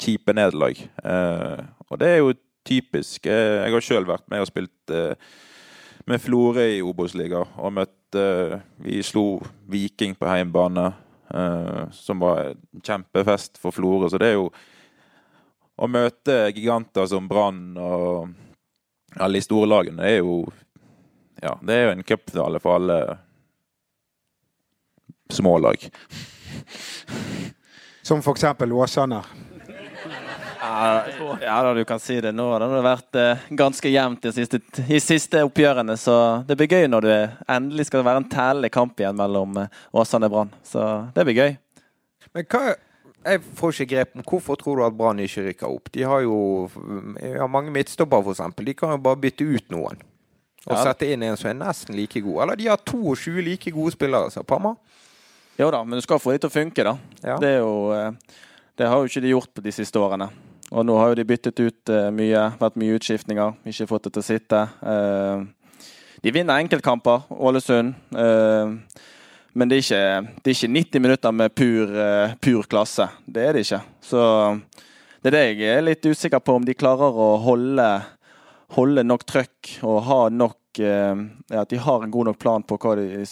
[0.00, 0.80] kjipe nederlag.
[1.04, 2.34] Uh, og det er jo
[2.66, 3.26] typisk.
[3.26, 5.14] Eh, jeg har sjøl vært med og spilt eh,
[6.10, 10.90] med Florø i Obos-liga og møtt eh, Vi slo Viking på heimbane,
[11.94, 14.08] som var en kjempefest for Florø.
[14.10, 14.48] Så det er jo
[15.78, 18.32] å møte giganter som Brann og
[19.14, 20.40] alle de store lagene, det er jo
[21.40, 22.98] Ja, det er jo en cupfinale for alle
[25.30, 25.86] små lag.
[28.02, 28.44] Som f.eks.
[28.60, 29.22] Åsane.
[30.60, 31.06] Ja,
[31.40, 32.32] ja da, du kan si det.
[32.36, 35.96] Nå Det har vært eh, ganske jevnt de siste, de siste oppgjørene.
[35.96, 36.14] Så
[36.48, 37.18] det blir gøy når det
[37.48, 40.52] endelig skal være en tellende kamp igjen mellom eh, Åsane og Brann.
[40.66, 40.84] Så
[41.16, 41.56] det blir gøy.
[42.34, 42.76] Men hva
[43.20, 45.90] Jeg får ikke grep om hvorfor tror du at Brann ikke rykker opp?
[45.92, 46.36] De har jo
[47.20, 48.54] ja, mange midtstoppere, f.eks.
[48.64, 49.98] De kan jo bare bytte ut noen.
[50.66, 50.84] Og Ja.
[50.86, 52.42] sette inn en som er nesten like god.
[52.44, 54.74] Eller de har 22 like gode spillere, sa Parma.
[55.58, 56.96] Jo da, men du skal få de til å funke, da.
[57.24, 57.36] Ja.
[57.40, 58.12] Det, jo, eh,
[58.80, 60.30] det har jo ikke de gjort på de siste årene.
[60.70, 64.12] Og nå har jo de byttet ut eh, mye, vært mye utskiftninger, ikke fått det
[64.14, 64.60] til å sitte.
[64.86, 65.40] Eh,
[66.22, 67.94] De vinner enkeltkamper, Ålesund.
[68.14, 68.74] eh,
[69.52, 71.90] Men det er, ikke, det er ikke 90 minutter med pur,
[72.38, 73.08] pur klasse.
[73.26, 73.80] Det er det ikke.
[74.00, 74.20] Så
[75.24, 77.88] det er det jeg er litt usikker på, om de klarer å holde,
[78.76, 81.16] holde nok trøkk og ha nok ja,
[81.60, 83.24] At de har en god nok plan på hva de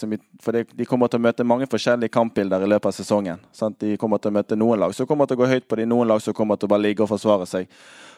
[0.43, 3.39] For de, kommer til å møte mange forskjellige kampbilder i løpet av sesongen.
[3.51, 3.79] Sant?
[3.79, 5.85] De kommer til å møte noen lag som kommer til å gå høyt på de,
[5.85, 7.69] noen lag som kommer til å bare ligge og forsvare seg.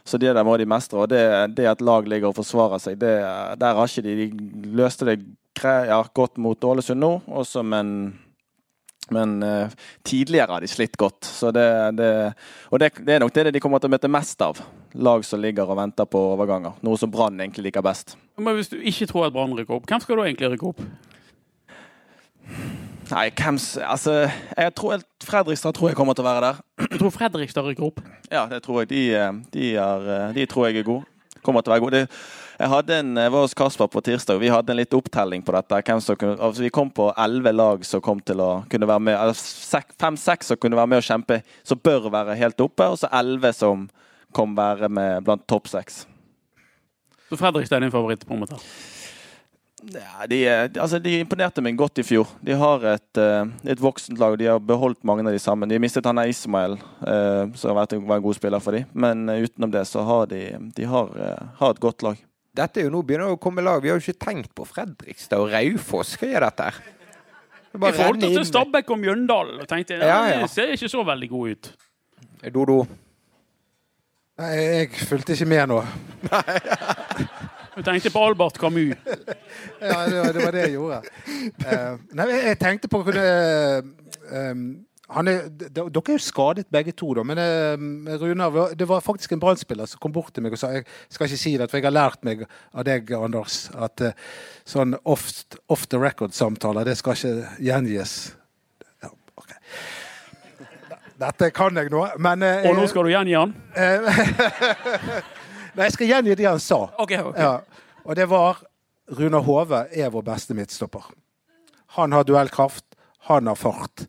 [0.03, 1.03] Så det der må de mestre.
[1.03, 1.21] Og det,
[1.57, 3.13] det at lag ligger og forsvarer seg, det,
[3.61, 5.19] der har ikke de De løste det
[5.61, 8.13] ja, godt mot Ålesund nå, også, men
[9.11, 9.73] men eh,
[10.07, 11.27] tidligere har de slitt godt.
[11.27, 11.67] Så det,
[11.99, 12.11] det,
[12.71, 14.61] og det, det er nok det de kommer til å møte mest av.
[14.95, 16.75] Lag som ligger og venter på overganger.
[16.83, 18.15] Noe som Brann egentlig liker best.
[18.39, 20.83] Men hvis du ikke tror at Brann rykker opp, hvem skal da egentlig rykke opp?
[23.11, 24.13] Nei, hvem Altså,
[24.57, 26.61] jeg tror Fredrikstad tror jeg kommer til å være der.
[26.93, 27.99] Du tror Fredrikstad rykker opp?
[28.31, 28.91] Ja, det tror jeg.
[28.91, 31.07] De, eh, de, er, eh, de tror jeg er gode.
[31.43, 31.99] Kommer til å være gode.
[31.99, 32.07] Det,
[32.61, 35.55] jeg en, jeg var hos Kasper på tirsdag, og vi hadde en litt opptelling på
[35.55, 35.81] dette.
[35.87, 39.17] Kunne, altså vi kom på elleve lag som kom til å kunne være med.
[39.17, 42.87] altså Fem-seks som kunne være med og kjempe, som bør være helt oppe.
[42.93, 43.89] Og så elleve som
[44.35, 46.05] kom være med blant topp seks.
[47.29, 48.27] Så Fredrikstad er din favoritt?
[48.27, 48.59] på en måte.
[49.81, 50.41] Ja, de,
[50.77, 52.29] altså, de imponerte meg godt i fjor.
[52.45, 54.35] De har et, eh, et voksent lag.
[54.37, 55.69] De har beholdt mange av de sammen.
[55.69, 58.85] De mistet han Ismael, eh, som har vært en, var en god spiller for dem.
[58.93, 60.43] Men eh, utenom det så har de,
[60.77, 61.15] de har,
[61.57, 62.21] har et godt lag.
[62.51, 63.79] Dette er jo nå begynner det å komme lag.
[63.83, 66.17] Vi har jo ikke tenkt på Fredrikstad og Raufoss.
[66.19, 66.81] Hva er dette her?
[67.71, 68.47] er Jeg forholdt oss til.
[68.49, 70.41] Stabæk og Mjøndalen og tenkte ja, Ja, ja.
[70.43, 71.71] det ser ikke så veldig god ut.
[72.51, 72.81] Dodo.
[74.41, 75.79] Nei, jeg fulgte ikke med nå.
[77.71, 78.97] Du tenkte på Albert Camus.
[79.79, 80.97] Ja, det var det, jeg gjorde.
[81.63, 83.23] Uh, nei, jeg, tenkte på kunne,
[84.27, 84.65] uh, han
[85.11, 87.23] er, Dere er jo skadet begge to, da.
[87.27, 90.69] Men eh, Runar, det var faktisk en Brann-spiller som kom bort til meg og sa
[90.75, 94.15] Jeg skal ikke si det, for jeg har lært meg av deg, Anders, at eh,
[94.67, 95.27] sånn off,
[95.71, 98.13] off the record-samtaler, det skal ikke gjengis.
[99.03, 99.59] Ja, okay.
[101.21, 103.51] Dette kan jeg nå, men eh, Og nå skal du gjengi han?
[105.75, 106.85] Nei, jeg skal gjengi det han sa.
[107.03, 107.43] Okay, okay.
[107.43, 107.59] Ja,
[108.07, 108.63] og det var
[109.11, 111.03] Runar Hove er vår beste midtstopper.
[111.99, 112.85] Han har duellkraft,
[113.27, 114.07] han har fart.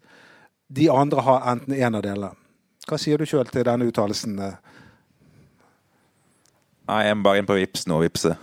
[0.73, 2.33] De andre har enten en av delene.
[2.89, 4.39] Hva sier du sjøl til denne uttalelsen?
[4.43, 4.57] eh?
[6.89, 8.33] Nei, jeg må bare inn på Vips nå og vippse.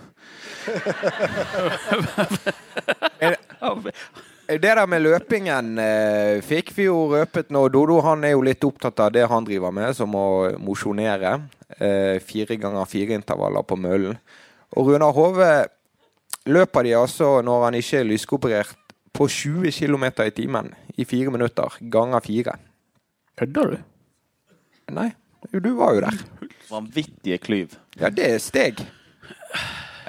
[4.50, 7.68] Det der med løpingen eh, fikk vi jo røpet nå.
[7.70, 11.36] Dodo han er jo litt opptatt av det han driver med, som å mosjonere.
[11.78, 14.18] Eh, fire ganger fire intervaller på møllen.
[14.74, 15.50] Og Runar Hove
[16.50, 18.74] løper de altså, når han ikke er lyskoperert,
[19.16, 21.76] på 20 km i timen i fire minutter.
[21.92, 22.56] Ganger fire.
[23.40, 23.78] Kødder du?
[24.94, 25.10] Nei,
[25.52, 26.16] du var jo der.
[26.70, 27.76] Vanvittige klyv.
[28.00, 28.80] Ja, det er steg.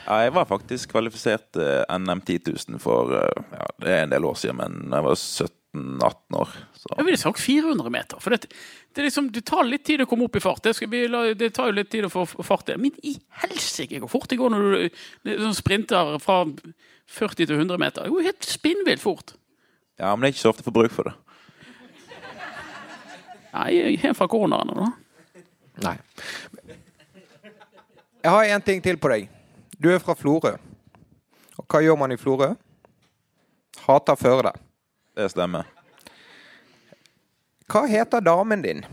[0.08, 2.40] Ja, jeg var faktisk kvalifisert til NM 10
[2.74, 6.56] 000 for eh, ja, det er en del år siden, men jeg var 17-18 år.
[6.82, 6.90] Så.
[6.98, 8.20] Jeg ville sagt 400 meter.
[8.24, 10.66] For det, det, er liksom, det tar litt tid å komme opp i fart.
[10.66, 12.74] Det, la- det tar jo litt tid å få fart.
[12.82, 14.68] Men i helsike hvor fort det går når
[15.30, 16.42] du sprinter fra
[17.08, 18.04] 40 til 100 meter.
[18.04, 19.34] Det går helt spinnvilt fort.
[20.00, 21.14] Ja, men det er ikke så ofte for får bruk for det.
[23.52, 24.88] Nei, helt fra koronaene da.
[25.82, 25.98] Nei.
[28.22, 29.30] Jeg har en ting til på deg.
[29.82, 30.54] Du er fra Florø.
[31.58, 32.54] Og hva gjør man i Florø?
[33.82, 34.52] Hater Førde.
[35.18, 35.66] Det stemmer.
[37.72, 38.86] Hva heter damen din?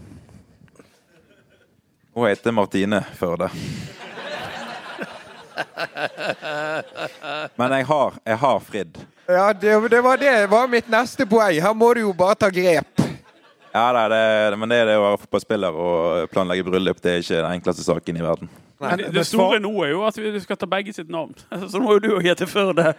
[2.15, 3.51] Hun heter Martine Førde.
[7.59, 9.01] Men jeg har, jeg har fridd.
[9.29, 11.59] Ja, det, det var det var mitt neste poeng.
[11.61, 13.03] Her må du jo bare ta grep.
[13.75, 17.03] Ja, det, er det, men det er det å være fotballspiller og planlegge bryllup.
[17.05, 18.51] Det er ikke den enkleste saken i verden.
[18.81, 21.35] Men det, det store nå er jo at vi skal ta begge sitt navn.
[21.71, 22.95] Så må jo du òg hete Førde.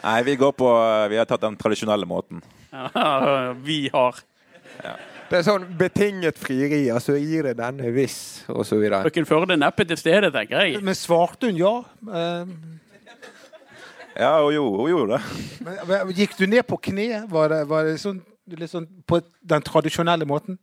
[0.00, 0.68] Nei, vi går på
[1.12, 2.44] Vi har tatt den tradisjonelle måten.
[2.70, 4.20] Ja, vi har.
[5.30, 6.88] Det er sånn betinget frieri.
[6.90, 9.04] Altså gir det denne hvis, og så videre.
[9.06, 10.80] Frøken Førde er neppe til stede, tenker jeg.
[10.82, 11.74] Men svarte hun ja?
[12.10, 12.54] Eh,
[14.20, 15.20] Ja, hun gjorde, hun gjorde det.
[15.64, 17.22] Men, men, gikk du ned på kne?
[17.30, 18.18] Var det, var det sånn,
[18.58, 19.20] litt sånn på
[19.52, 20.58] den tradisjonelle måten?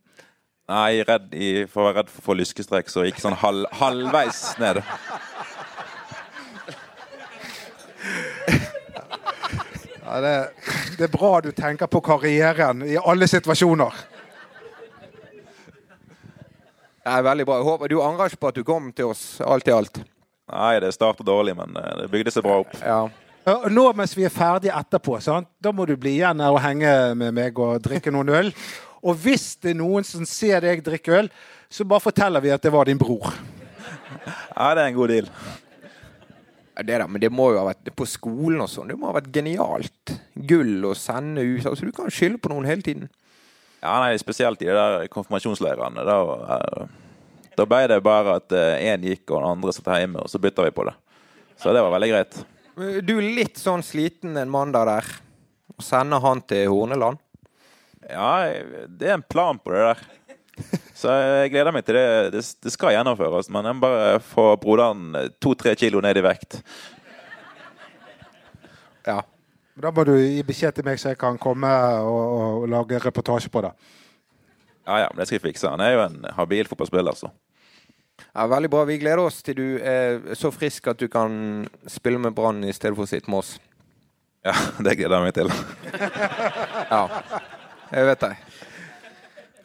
[0.68, 3.64] Nei, redd i, for å være redd for å få lyskestrek, så gikk sånn halv,
[3.80, 4.82] halvveis ned.
[10.04, 10.36] Ja, det,
[11.00, 13.96] det er bra du tenker på karrieren i alle situasjoner.
[17.08, 17.58] Er veldig bra.
[17.60, 20.02] Jeg håper Du angrer ikke på at du kom til oss, alt i alt?
[20.48, 22.76] Nei, det startet dårlig, men eh, det bygde seg bra opp.
[22.80, 23.00] Ja.
[23.48, 25.48] Ja, Nå mens vi er ferdige etterpå, sant?
[25.60, 28.50] da må du bli igjen her og henge med meg og drikke noen øl.
[28.98, 31.30] Og hvis det er noen som ser deg drikke øl,
[31.72, 33.30] så bare forteller vi at det var din bror.
[34.56, 35.30] Ja, det er en god deal.
[36.78, 38.90] Det da, men det må jo ha vært på skolen og sånn.
[38.92, 40.12] Det må ha vært genialt.
[40.48, 41.64] Gull å sende ut.
[41.66, 43.08] Altså, du kan skylde på noen hele tiden.
[43.82, 46.04] Ja, nei, Spesielt i de der konfirmasjonsleirene.
[46.06, 46.18] Da,
[46.56, 50.40] eh, da ble det bare at én gikk og den andre satt hjemme, og så
[50.42, 50.94] bytta vi på det.
[51.58, 52.38] Så det var veldig greit.
[53.02, 55.08] Du er litt sånn sliten en mandag der.
[55.82, 57.18] Sender han til Horneland.
[58.08, 58.46] Ja,
[58.86, 60.04] det er en plan på det der.
[60.98, 62.06] Så jeg gleder meg til det.
[62.34, 66.60] Det, det skal gjennomføres, men jeg må bare få broderen to-tre kilo ned i vekt.
[69.06, 69.20] Ja.
[69.78, 71.68] Da må du gi beskjed til meg, så jeg kan komme
[72.02, 72.22] og,
[72.62, 73.70] og lage reportasje på det.
[74.88, 75.68] Ja, ja, men det skal jeg fikse.
[75.70, 77.30] Han er jo en habil fotballspiller, så.
[78.34, 78.46] ja.
[78.50, 78.84] Veldig bra.
[78.88, 82.72] Vi gleder oss til du er så frisk at du kan spille med Brann i
[82.72, 83.58] stedet for å sitte med oss.
[84.46, 85.52] Ja, det gleder jeg meg til.
[86.88, 87.02] Ja,
[87.92, 88.32] jeg vet det.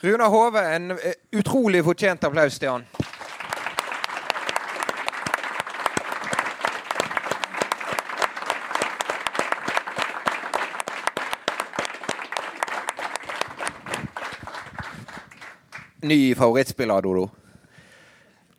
[0.03, 0.91] Runar Hove, en
[1.39, 2.85] utrolig fortjent applaus til han.
[16.03, 17.29] Ny favorittspiller, Dodo?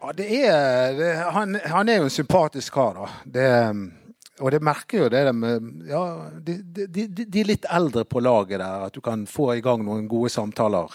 [0.01, 3.07] Ja, det er, det, han, han er jo en sympatisk kar, da.
[3.25, 3.47] Det,
[4.41, 5.33] og det merker jo det de...
[5.33, 6.03] med ja,
[6.45, 9.85] de, de, de, de litt eldre på laget der, at du kan få i gang
[9.87, 10.93] noen gode samtaler.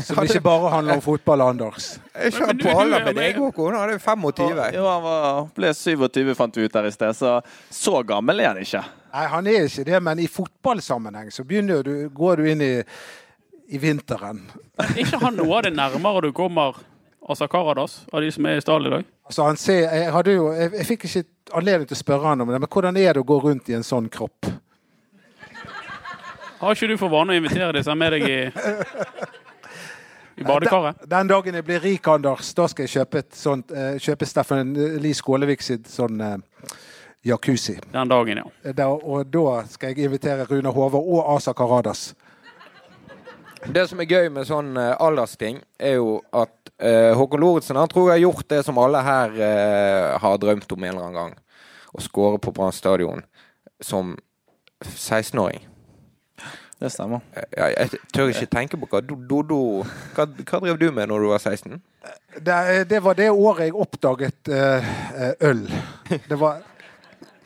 [0.00, 1.94] Som ikke bare handler om fotball, Anders.
[2.14, 3.40] Jeg kjører på alder er med deg.
[3.42, 3.76] Håkon.
[3.76, 4.62] Han er 25.
[4.76, 8.52] Jo, han var, ble 27, fant vi ut der i sted, så så gammel er
[8.52, 8.84] han ikke.
[9.12, 12.72] Nei, han er ikke det, men i fotballsammenheng så begynner du, går du inn i,
[13.68, 14.42] i vinteren.
[14.80, 16.80] Er ikke han noe av det nærmere du kommer
[17.28, 19.04] Asa Karadas, av de som er i stallen i dag?
[19.28, 21.22] Altså, han ser, jeg, jo, jeg, jeg fikk ikke
[21.58, 23.76] anledning til å spørre han om det, men hvordan er det å gå rundt i
[23.78, 24.50] en sånn kropp?
[26.62, 28.40] Har ikke du for vane å invitere disse med deg i,
[30.38, 31.00] i badekaret?
[31.04, 34.28] Den, den dagen jeg blir rik, Anders, da skal jeg kjøpe, et sånt, eh, kjøpe
[34.30, 36.36] Steffen Lie Skålevik sitt sånn eh,
[37.26, 37.78] jacuzzi.
[37.94, 38.74] Den dagen, ja.
[38.78, 42.12] Da, og da skal jeg invitere Rune Hove og Asa Karadas.
[43.62, 47.90] Det som er gøy med sånn eh, aldersting, er jo at eh, Håkon Lorentzen han
[47.90, 51.18] tror jeg har gjort det som alle her eh, har drømt om en eller annen
[51.20, 51.36] gang.
[51.92, 53.22] Å skåre på Brann stadion
[53.82, 54.16] som
[54.82, 55.62] 16-åring.
[56.82, 57.22] Det stemmer.
[57.54, 59.60] Jeg, jeg tør ikke tenke på hva Dodo
[60.16, 61.76] hva, hva drev du med når du var 16?
[62.42, 62.56] Det,
[62.90, 65.62] det var det året jeg oppdaget eh, eh, øl.
[66.10, 66.64] Det var,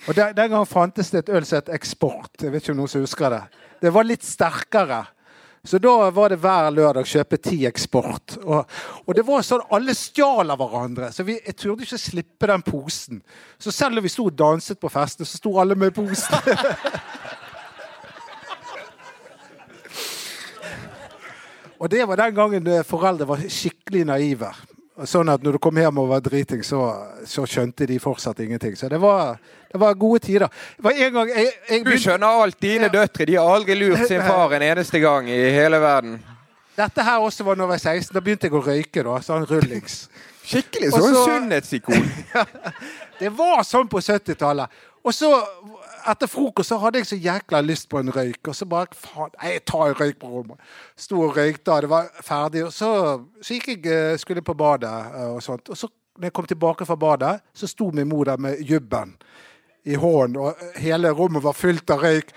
[0.07, 2.33] og der, Den gang fantes det et øl som het Eksport.
[2.41, 3.43] Jeg vet ikke om noen som husker det.
[3.83, 5.03] Det var litt sterkere.
[5.67, 8.37] Så da var det hver lørdag kjøpe ti Eksport.
[8.45, 11.11] Og, og det var sånn alle stjal av hverandre.
[11.15, 13.23] Så vi, jeg turde ikke slippe den posen.
[13.59, 16.39] Så selv om vi sto og danset på festene, så sto alle med posen.
[21.77, 24.49] Og det var den gangen eh, foreldre var skikkelig naive.
[25.05, 26.79] Sånn at når du kom hjem og var driting, så,
[27.29, 28.73] så skjønte de fortsatt ingenting.
[28.81, 29.35] Så det var,
[29.69, 30.49] det var gode tider.
[30.81, 32.57] Var en gang jeg, jeg Du skjønner alt.
[32.65, 36.17] Dine døtre de har aldri lurt sin far en eneste gang i hele verden.
[36.77, 38.15] Dette her også var da jeg var 16.
[38.17, 39.05] Da begynte jeg å røyke.
[39.05, 40.07] da, sånn rullings.
[40.49, 42.11] Skikkelig sånn så- sunnhetsikon.
[43.21, 44.69] Det var sånn på 70-tallet.
[45.07, 45.29] Og så,
[46.11, 48.41] etter frokost, så hadde jeg så jækla lyst på en røyk.
[48.49, 50.73] Og så bare faen, jeg tar en røyk på rommet.
[50.97, 52.65] Sto og røykte, det var ferdig.
[52.67, 52.91] Og så,
[53.43, 55.69] så gikk jeg, eh, skulle på badet eh, og sånt.
[55.69, 59.17] Og så når jeg kom tilbake fra badet, så sto min mor der med jubben
[59.85, 62.33] i hånden, og eh, hele rommet var fylt av røyk.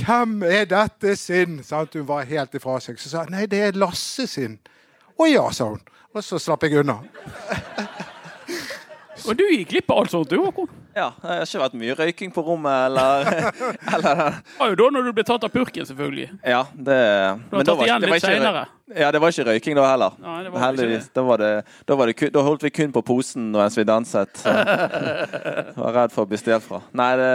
[0.00, 1.62] Hvem er dette sin?
[1.64, 1.94] Sant?
[1.94, 2.98] Hun var helt ifra seg.
[3.00, 4.58] Så sa jeg nei, det er Lasse sin.
[5.18, 5.82] Å ja, sa hun.
[6.14, 7.00] Og så slapp jeg unna.
[9.28, 10.70] Og du gikk glipp av alt sånt, du, Håkon.
[10.90, 13.28] Ja, det har ikke vært mye røyking på rommet, eller,
[13.94, 16.28] eller Det var jo da når du ble tatt av purken, selvfølgelig.
[16.42, 16.96] Ja, det
[17.50, 18.64] Du har tatt igjen litt ikke, senere.
[18.98, 20.16] ja, det var ikke røyking da heller.
[20.24, 21.02] Nei, det var ikke det.
[21.14, 21.50] Da, var det,
[21.86, 24.42] da, var det da holdt vi kun på posen mens vi danset.
[24.42, 24.56] Så.
[24.56, 26.82] Jeg var redd for å bli stjålet fra.
[26.98, 27.30] Nei, det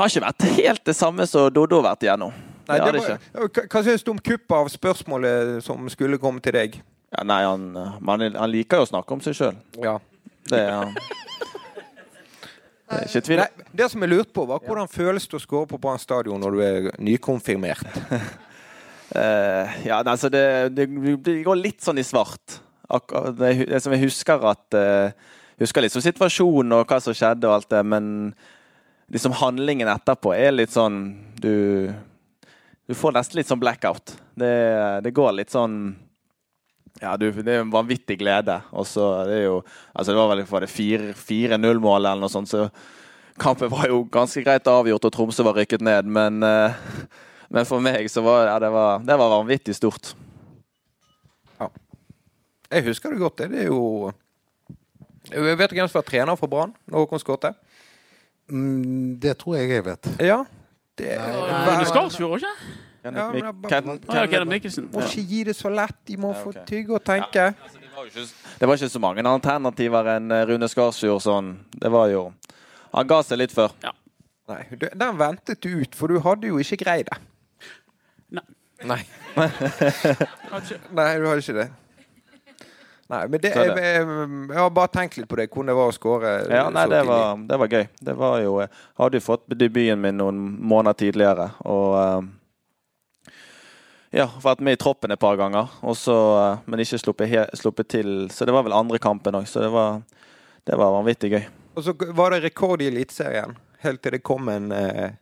[0.00, 2.32] har ikke vært helt det samme som Doddo har vært igjennom.
[2.70, 3.66] Nei, det var, ikke.
[3.66, 6.78] hva hva syns du om kuppet av spørsmålet som skulle komme til deg?
[7.12, 7.68] Ja, nei, han,
[8.00, 9.58] man, han liker jo å snakke om seg sjøl.
[9.82, 9.98] Ja.
[10.48, 10.94] Det er han.
[12.92, 13.40] Det er ikke tvil.
[13.42, 16.42] Nei, det som jeg lurte på, var hvordan føles det å skåre på Brann stadion
[16.42, 17.86] når du er nykonfirmert?
[18.12, 20.44] uh, ja, altså det,
[20.76, 20.88] det,
[21.24, 22.60] det går litt sånn i svart.
[22.92, 25.30] Det, det som jeg husker at uh,
[25.62, 28.06] Husker liksom situasjonen og hva som skjedde og alt det, men
[29.12, 30.96] liksom handlingen etterpå er litt sånn
[31.38, 31.92] Du
[32.88, 34.16] Du får nesten litt sånn blackout.
[34.34, 34.52] Det,
[35.04, 35.94] det går litt sånn
[37.00, 38.58] ja, du, det er en vanvittig glede.
[38.70, 39.62] Og så det er jo
[39.94, 42.68] Altså, det var vel var det 4-0-mål eller noe sånt, så
[43.40, 46.74] kampen var jo ganske greit avgjort, og Tromsø var rykket ned, men eh,
[47.52, 50.14] men for meg så var ja, det, var, det var vanvittig stort.
[52.72, 53.42] Jeg husker det godt.
[53.42, 53.50] det.
[53.52, 54.12] Det er jo
[55.28, 57.58] Jeg vet hvem som var trener for Brann når Håkon skåret?
[58.48, 60.08] Mm, det tror jeg jeg vet.
[60.24, 60.38] Ja.
[60.96, 62.54] Det Rune Skarsfjord, ikke?
[62.56, 62.71] Ja, men det
[63.02, 63.26] ja,
[63.68, 64.88] Kenneth Mikkelsen.
[64.92, 65.96] Må ikke gi det så lett.
[66.06, 67.48] De må få tygge og tenke.
[67.50, 68.26] Altså, det, var ikke,
[68.60, 71.50] det var ikke så mange alternativer enn eh, Rune Skarsfjord sånn.
[71.74, 72.28] Det var jo
[72.92, 73.74] Han ga seg litt før.
[74.52, 77.18] Nei, Den ventet du ut, for du hadde jo ikke greid det.
[78.38, 78.46] Nei.
[78.84, 79.00] Nei.
[79.38, 81.70] Nei, du hadde ikke det.
[83.12, 84.04] Nei, men det, jeg, jeg,
[84.48, 87.02] jeg har bare tenkt litt på det, hvordan det var å skåre Ja, nei, det
[87.04, 87.82] var, det var gøy.
[88.08, 88.70] Det var jo Jeg
[89.02, 90.38] hadde jo fått debuten min noen
[90.70, 92.30] måneder tidligere, og eh,
[94.12, 97.88] ja, vært med i troppen et par ganger, og så, eh, men ikke sluppet, sluppet
[97.88, 98.10] til.
[98.30, 100.02] Så det var vel andre kampen òg, så det var,
[100.68, 101.46] det var vanvittig gøy.
[101.72, 105.16] Og så var det rekord i Eliteserien, helt til det kom en eh,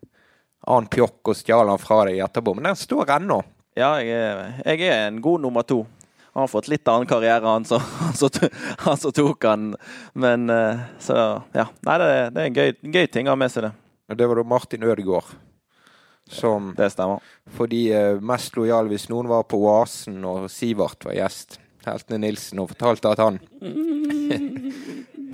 [0.67, 2.57] annen pjokk og stjal han fra deg etterpå.
[2.59, 3.39] Men den står ennå.
[3.79, 5.85] Ja, jeg er, jeg er en god nummer to.
[6.35, 7.79] Han har fått litt annen karriere, han som,
[8.85, 9.71] han som, tok han.
[10.19, 11.21] Men eh, så
[11.55, 11.69] ja.
[11.87, 13.73] Nei, det, det er en gøy, gøy ting å ha med seg, det.
[14.11, 15.31] Og det var da Martin Ødegaard
[16.31, 17.19] som Det stemmer.
[17.57, 21.59] for de eh, mest lojale hvis noen var på Oasen og Sivert var gjest.
[21.87, 23.39] Heltene Nilsen og fortalte at han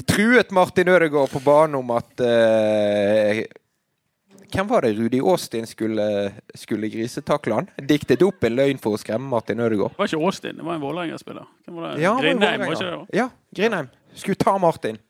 [0.07, 3.45] truet Martin Ødegaard på banen om at eh,
[4.47, 6.05] Hvem var det Rudi Åstin skulle,
[6.55, 7.67] skulle grisetakle han?
[7.83, 9.97] Diktet opp en løgn for å skremme Martin Ødegaard.
[9.97, 11.49] Det var ikke Åstin, det var en Vålerenga-spiller.
[11.99, 12.93] Ja, Grindheim, var ikke det?
[12.95, 13.01] da?
[13.19, 13.27] Ja,
[13.59, 13.89] Grindheim.
[14.15, 15.01] Skulle ta Martin.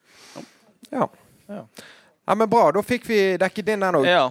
[0.90, 1.04] Ja.
[1.52, 1.60] Ja.
[2.26, 2.64] ja, men bra.
[2.74, 4.08] Da fikk vi dekket inn den òg.
[4.08, 4.24] Ja.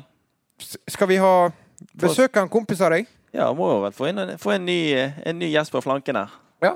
[0.61, 1.51] Skal vi ha
[1.99, 3.09] besøk av en kompis av deg?
[3.35, 6.19] ja, må jo vel få inn en, få en, ny, en ny gjest på flanken
[6.19, 6.35] her.
[6.63, 6.75] Ja.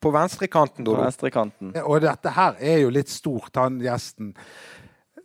[0.00, 1.30] På venstrekanten, På Venstre
[1.74, 4.32] ja, Og dette her er jo litt stort, han gjesten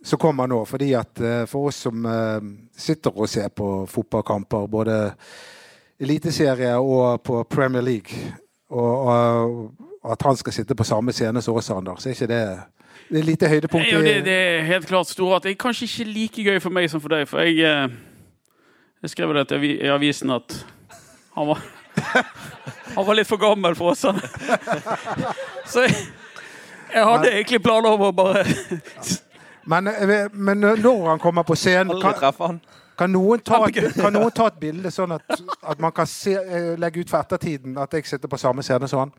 [0.04, 0.64] som kommer nå.
[0.68, 4.98] Fordi at eh, for oss som eh, sitter og ser på fotballkamper, både
[5.98, 8.34] eliteserie og på Premier League,
[8.68, 12.44] og, og at han skal sitte på samme scene som oss, Anders, er ikke det
[13.10, 13.86] det er lite høydepunkt?
[13.92, 16.74] Jo, det, det er helt klart store at det er kanskje ikke like gøy for
[16.74, 17.28] meg som for deg.
[17.30, 17.88] For jeg, eh,
[19.02, 20.56] jeg skrev det i avisen at
[21.36, 21.62] han var
[22.96, 24.02] Han var litt for gammel for oss.
[24.08, 24.18] han.
[25.72, 25.94] Så jeg,
[26.94, 28.42] jeg hadde egentlig planer om å bare
[29.66, 32.60] Men, eh, men når han kommer på scenen, Aldri kan, han.
[32.98, 36.36] kan, noen ta, et- kan noen ta et bilde sånn at, at man kan se,
[36.38, 39.14] eh, legge ut for ettertiden at jeg sitter på samme scene som han?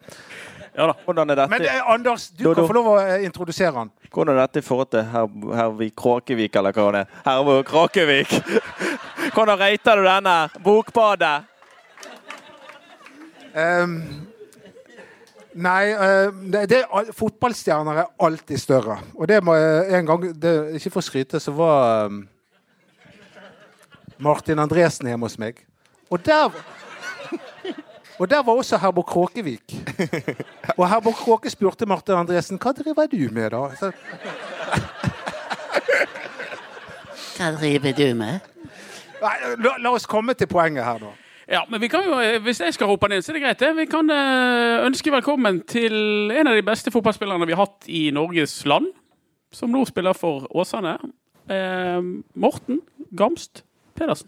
[0.78, 0.94] Ja da.
[1.06, 2.62] Hvordan er Men dette, eh, Anders, du Dodo.
[2.62, 3.90] kan få lov å eh, introdusere han.
[4.14, 7.08] hvordan er dette i forhold til her, Hervik Kråkevik, eller hva det er?
[7.26, 8.36] Herr Kråkevik.
[9.34, 10.36] Hvordan rater du denne?
[10.64, 11.42] Bokbadet?
[13.58, 13.96] Um,
[15.54, 19.00] nei, uh, det, det, er fotballstjerner er alltid større.
[19.16, 22.22] Og det må jeg en gang det, Ikke for å skryte, så var um,
[24.18, 25.66] Martin Andresen hjemme hos meg.
[26.10, 26.54] Og der
[28.20, 29.76] og der var også Herborg Kråkevik.
[30.78, 33.64] Og Herborg Kråke spurte Martin Andresen hva driver du med, da?
[33.80, 33.92] Så,
[37.38, 38.40] Hva driver du med?
[39.22, 41.12] nei, la, la oss komme til poenget her da.
[41.48, 43.44] Ja, men vi kan jo, eh, Hvis jeg skal rope den inn, så er det
[43.46, 43.60] greit.
[43.62, 43.70] det.
[43.78, 45.94] Vi kan eh, ønske velkommen til
[46.36, 48.90] en av de beste fotballspillerne vi har hatt i Norges land.
[49.56, 50.98] Som nå spiller for Åsane.
[51.50, 52.02] Eh,
[52.36, 52.82] Morten
[53.16, 53.64] Gamst
[53.96, 54.28] Pedersen.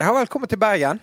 [0.00, 0.96] Ja, velkommen til Bergen.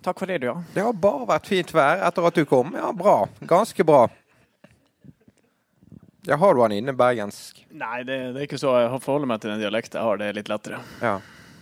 [0.00, 0.54] Takk for det, du, ja.
[0.72, 2.70] Det har bare vært fint vær etter at du kom.
[2.72, 3.26] Ja, bra.
[3.44, 4.06] Ganske bra.
[6.24, 7.60] Ja, har du han inne bergensk?
[7.76, 10.22] Nei, det, det er ikke så jeg forholder meg til den dialekten jeg har.
[10.22, 10.78] Det litt lettere.
[11.04, 11.18] Ja.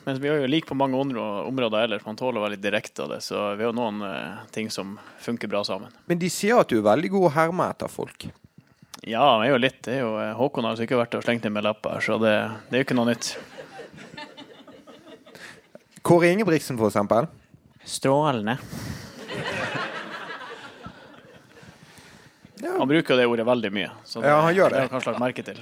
[0.06, 2.04] Men vi er jo like på mange områder ellers.
[2.06, 3.18] Man tåler å være litt direkte av det.
[3.26, 4.94] Så vi har noen eh, ting som
[5.24, 5.90] funker bra sammen.
[6.06, 8.28] Men de sier at du er veldig god å herme etter folk.
[9.02, 9.82] Ja, vi er jo litt.
[9.82, 12.22] Det er jo, eh, Håkon har sikkert ikke vært og slengt inn med lapper, så
[12.22, 12.36] det,
[12.70, 13.34] det er jo ikke noe nytt.
[16.02, 17.26] Kåre Ingebrigtsen, for eksempel.
[17.84, 18.58] Strålende.
[22.62, 22.78] Ja.
[22.78, 23.90] Han bruker det ordet veldig mye.
[24.04, 24.76] Så det, Ja, han gjør det.
[24.76, 25.58] det har kanskje lagt merke til.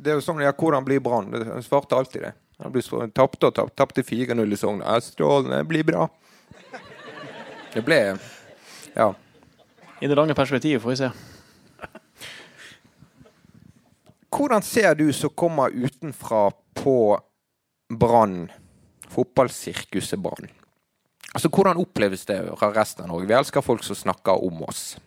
[0.00, 1.32] Det er jo sånn, ja, hvordan blir Brann?
[1.32, 2.32] Han svarte alltid det.
[2.62, 3.14] Han ble strålende.
[3.16, 3.74] Tapte og tapte.
[3.76, 4.80] Tapte 4-0 i Sogn.
[4.84, 5.62] Ja, Strålende.
[5.68, 6.08] Blir bra.
[7.74, 8.18] Det ble
[8.96, 9.14] Ja.
[10.00, 11.10] I det lange perspektivet får vi se.
[14.30, 17.20] Hvordan ser du som kommer utenfra på
[17.90, 18.50] Brann,
[19.12, 20.50] fotballsirkuset Brann?
[21.30, 23.28] Altså, Hvordan oppleves det fra resten av Norge?
[23.30, 24.98] Vi elsker folk som snakker om oss.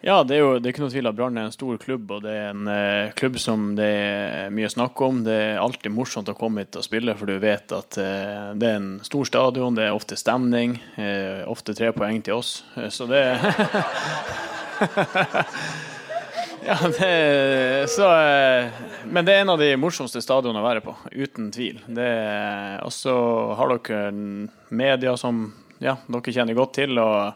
[0.00, 2.10] Ja, det er jo det er ikke noe tvil at Brann er en stor klubb,
[2.14, 5.24] og det er en eh, klubb som det er mye snakk om.
[5.26, 8.68] Det er alltid morsomt å komme hit og spille, for du vet at eh, det
[8.68, 10.78] er en stor stadion, det er ofte stemning.
[11.00, 13.24] Eh, ofte tre poeng til oss, eh, så det
[16.66, 18.70] Ja, det så, eh,
[19.06, 21.80] Men det er en av de morsomste stadionene å være på, uten tvil.
[22.84, 23.14] Og så
[23.58, 24.10] har dere
[24.68, 25.46] media som
[25.78, 26.98] ja, dere kjenner godt til.
[26.98, 27.34] og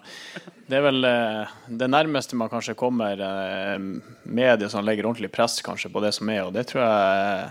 [0.72, 3.78] det er vel eh, det nærmeste man kanskje kommer Media
[4.22, 7.50] medier som legger ordentlig press kanskje på det som er, og det tror jeg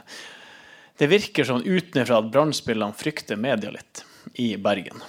[1.02, 4.04] Det virker sånn utenfra at Brann-spillerne frykter media litt
[4.42, 5.02] i Bergen.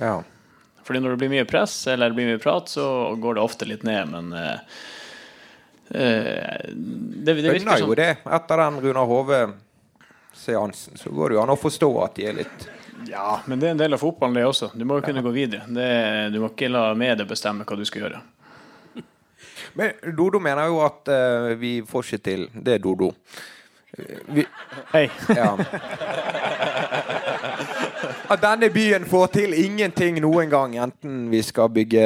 [0.00, 0.20] Ja.
[0.84, 3.68] Fordi når det blir mye press eller det blir mye prat, så går det ofte
[3.68, 4.97] litt ned, men eh, eh,
[5.88, 6.68] det,
[7.24, 7.80] det virker sånn.
[7.88, 8.10] jo det.
[8.38, 12.66] Etter den Runar Hove-seansen så går det jo an å forstå at de er litt
[13.08, 14.70] Ja, men det er en del av fotballen, det også.
[14.74, 15.62] Du må jo kunne gå videre.
[15.70, 15.88] Det,
[16.34, 18.20] du må ikke la media bestemme hva du skal gjøre.
[19.78, 23.12] Men Dodo mener jo at uh, vi får ikke til Det er Dodo.
[23.94, 24.44] Eh, Vi,
[24.92, 25.04] Hei.
[25.36, 25.52] ja.
[28.28, 32.02] At denne byen får til ingenting noen gang, enten vi skal bygge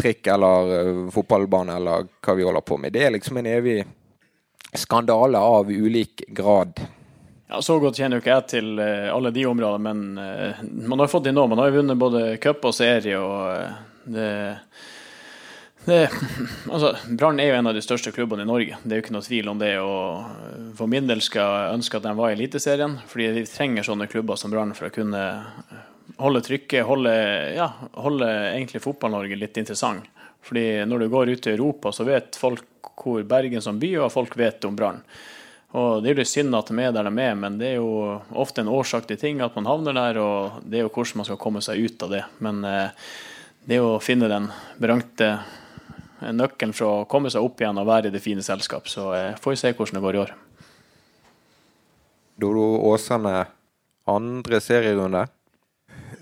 [0.00, 2.90] trikk eller eh, fotballbane eller hva vi holder på med.
[2.96, 3.76] Det er liksom en evig
[4.74, 6.80] skandale av ulik grad.
[7.48, 11.04] Ja, Så godt kjenner jo ikke jeg til eh, alle de områdene, men eh, man
[11.04, 11.46] har fått det nå.
[11.46, 14.28] Man har jo vunnet både cup og serie, og det,
[15.84, 16.08] det
[16.72, 19.16] Altså, Brann er jo en av de største klubbene i Norge, det er jo ikke
[19.16, 19.74] noe tvil om det.
[19.80, 23.46] og eh, For min del skal jeg ønske at de var i Eliteserien, fordi vi
[23.48, 25.22] trenger sånne klubber som Brann for å kunne
[26.18, 27.14] holde trykket, holde,
[27.54, 27.68] ja,
[28.02, 30.06] holde egentlig Fotball-Norge litt interessant.
[30.44, 34.12] Fordi når du går ut i Europa, så vet folk hvor Bergen som by, og
[34.12, 35.02] folk vet om Brann.
[35.76, 38.20] Og Det er jo synd at de er der de er, men det er jo
[38.32, 41.28] ofte en årsak til ting at man havner der, og det er jo hvordan man
[41.28, 42.22] skal komme seg ut av det.
[42.40, 43.08] Men eh,
[43.68, 44.48] det å finne den
[44.80, 45.56] berømte eh,
[46.20, 48.88] nøkkelen for å komme seg opp igjen og være i det fine selskap.
[48.90, 50.34] Så eh, får vi se hvordan det går i år.
[52.38, 53.46] Dodo Åsane,
[54.06, 55.24] andre serierunde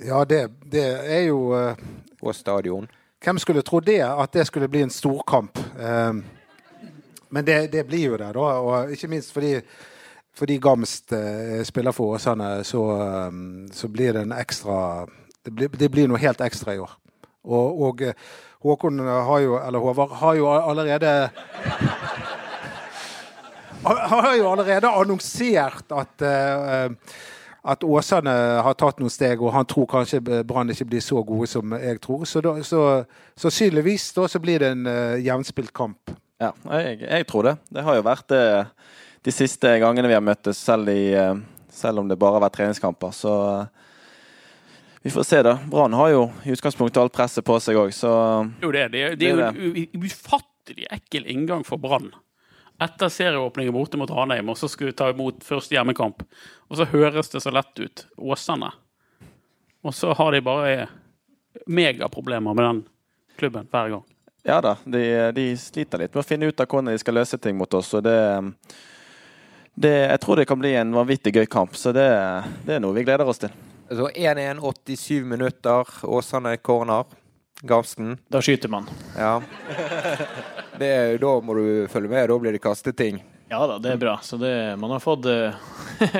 [0.04, 0.86] Ja, det, det
[1.16, 1.82] er jo eh,
[2.20, 2.88] og stadion.
[3.24, 5.58] Hvem skulle tro det, at det skulle bli en storkamp?
[5.58, 6.12] Eh,
[7.28, 8.48] men det, det blir jo det, da.
[8.62, 9.58] Og ikke minst fordi,
[10.36, 13.30] fordi Gamst eh, spiller for Åsane, så, eh,
[13.72, 15.06] så blir det en ekstra
[15.46, 16.96] det blir, det blir noe helt ekstra i år.
[17.46, 18.16] Og, og eh,
[18.72, 21.14] Håkon har jo, eller Håvard, har jo allerede
[23.86, 26.90] har jo allerede annonsert at eh,
[27.66, 28.30] at Åsane
[28.62, 31.98] har tatt noen steg, og han tror kanskje Brann ikke blir så gode som jeg
[32.04, 32.22] tror.
[32.28, 32.82] Så, da, så
[33.34, 36.12] sannsynligvis da, så blir det en uh, jevnspilt kamp.
[36.38, 37.56] Ja, jeg, jeg tror det.
[37.74, 38.44] Det har jo vært det
[39.26, 41.34] de siste gangene vi har møttes, selv, i, eh,
[41.72, 43.10] selv om det bare har vært treningskamper.
[43.16, 43.85] Så eh,
[45.06, 45.58] vi får se, da.
[45.70, 48.10] Brann har jo i utgangspunktet alt presset på seg òg, så
[48.58, 52.08] Jo, det, det, det er jo en ufattelig ekkel inngang for Brann.
[52.82, 56.24] Etter serieåpningen borte mot Ranheim, og så skulle vi ta imot første hjemmekamp.
[56.66, 58.02] Og så høres det så lett ut.
[58.18, 58.72] Åsane.
[59.86, 60.88] Og så har de bare
[61.70, 62.82] megaproblemer med den
[63.38, 64.04] klubben hver gang.
[64.42, 65.04] Ja da, de,
[65.38, 67.94] de sliter litt med å finne ut av hvordan de skal løse ting mot oss.
[67.94, 68.18] Og det,
[69.78, 72.10] det Jeg tror det kan bli en vanvittig gøy kamp, så det,
[72.66, 73.54] det er noe vi gleder oss til.
[73.88, 75.84] Så 1-1, 87 minutter.
[76.02, 77.04] Åsane corner.
[77.62, 78.18] Gamsten.
[78.28, 78.88] Da skyter man.
[79.16, 79.40] Ja.
[80.78, 82.28] Det, da må du følge med.
[82.28, 83.22] Da blir det kastet ting.
[83.48, 84.16] Ja da, det er bra.
[84.26, 84.50] Så det,
[84.82, 85.54] man har fått uh,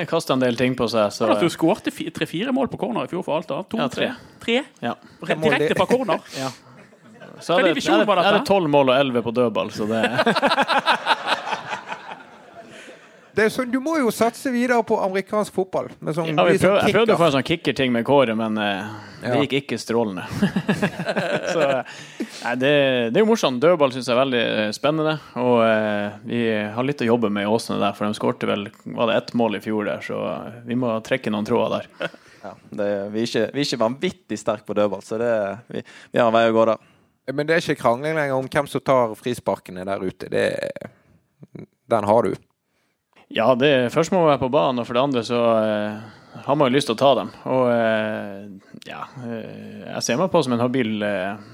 [0.09, 1.11] kasta en del ting på seg.
[1.13, 3.59] Så, at du skårte fi- tre-fire mål på corner i fjor for Alta?
[3.69, 4.13] To, Ja, tre.
[4.43, 4.61] tre?
[4.79, 4.95] ja.
[5.27, 6.23] Direkte fra corner?
[6.39, 6.49] ja.
[7.43, 7.83] Så er det,
[8.47, 9.99] 12 mål og 11 på dødball, så det
[13.53, 15.89] sånn, du må jo satse videre på amerikansk fotball.
[15.99, 18.95] Med sånn, ja, sånn Jeg prøvde å få en sånn kickerting med Kåre, men uh,
[19.21, 19.39] det Ja.
[19.43, 20.25] gikk ikke strålende.
[21.53, 22.71] så nei, det,
[23.13, 23.61] det er jo morsomt.
[23.63, 25.15] Dødball syns jeg er veldig eh, spennende.
[25.41, 26.41] Og uh, vi
[26.75, 28.67] har litt å jobbe med i Åsene der, for de skårte vel
[28.97, 30.21] var det ett mål i fjor der, så
[30.67, 32.13] vi må trekke noen tråder der.
[32.47, 35.31] Ja, det, vi, er ikke, vi er ikke vanvittig sterke på dødball, så det,
[35.73, 35.81] vi,
[36.13, 36.85] vi har en vei å gå der.
[37.33, 40.29] Men det er ikke krangling lenger om hvem som tar frisparkene der ute.
[40.31, 40.45] Det,
[41.91, 42.37] den har du.
[43.33, 45.97] Ja, det først må man være på banen, og for det andre så eh,
[46.45, 47.33] har man jo lyst til å ta dem.
[47.51, 48.45] Og eh,
[48.87, 51.03] ja eh, Jeg ser meg på som en habil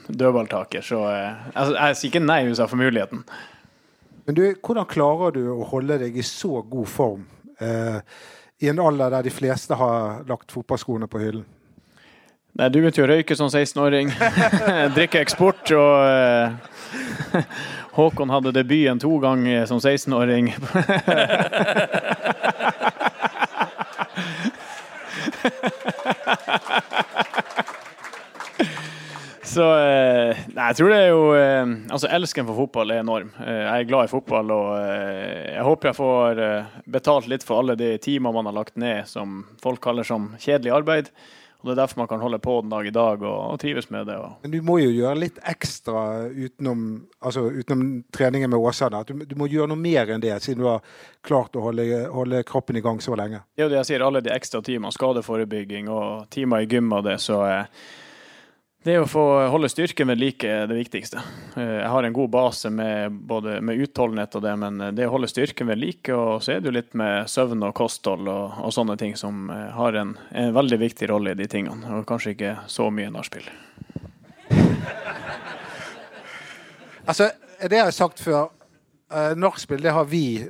[0.10, 3.26] dødballtaker, så jeg, jeg sier ikke nei hvis jeg får muligheten.
[4.28, 7.26] Men du, hvordan klarer du å holde deg i så god form
[7.60, 8.00] eh,
[8.64, 11.44] i en alder der de fleste har lagt fotballskoene på hyllen?
[12.54, 14.12] Nei, du begynte jo å røyke som 16-åring.
[14.98, 17.42] Drikke eksport og
[17.94, 20.54] Håkon hadde debuten to ganger som 16-åring.
[29.54, 33.30] Så eh, Nei, jeg tror det er jo eh, Altså, elsken for fotball er enorm.
[33.44, 36.42] Eh, jeg er glad i fotball, og jeg håper jeg får
[36.98, 40.74] betalt litt for alle de timene man har lagt ned som folk kaller som kjedelig
[40.80, 41.14] arbeid.
[41.64, 43.90] Og Det er derfor man kan holde på den dag i dag og, og trives
[43.90, 44.18] med det.
[44.20, 44.34] Og.
[44.44, 46.82] Men du må jo gjøre litt ekstra utenom,
[47.24, 49.00] altså utenom treningen med Åsane.
[49.08, 50.84] Du, du må gjøre noe mer enn det, siden du har
[51.24, 53.46] klart å holde, holde kroppen i gang så lenge.
[53.56, 56.92] Det er jo det jeg sier, alle de ekstra timene, skadeforebygging og timer i gym
[56.92, 57.88] og det, så eh,
[58.84, 61.22] det å få holde styrken ved like er det viktigste.
[61.56, 65.14] Eh, Jeg har en god base med, både med utholdenhet og det, men det å
[65.16, 68.58] holde styrken ved like, og så er det jo litt med søvn og kosthold og,
[68.60, 72.08] og sånne ting som eh, har en, en veldig viktig rolle i de tingene, og
[72.10, 73.48] kanskje ikke så mye nachspiel.
[77.04, 78.46] Altså, det har jeg sagt før.
[79.12, 80.48] Uh, Nachspiel, det har vi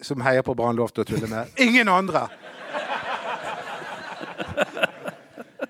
[0.00, 1.50] som heier på Brann lov til å tulle med.
[1.58, 2.28] Ingen andre!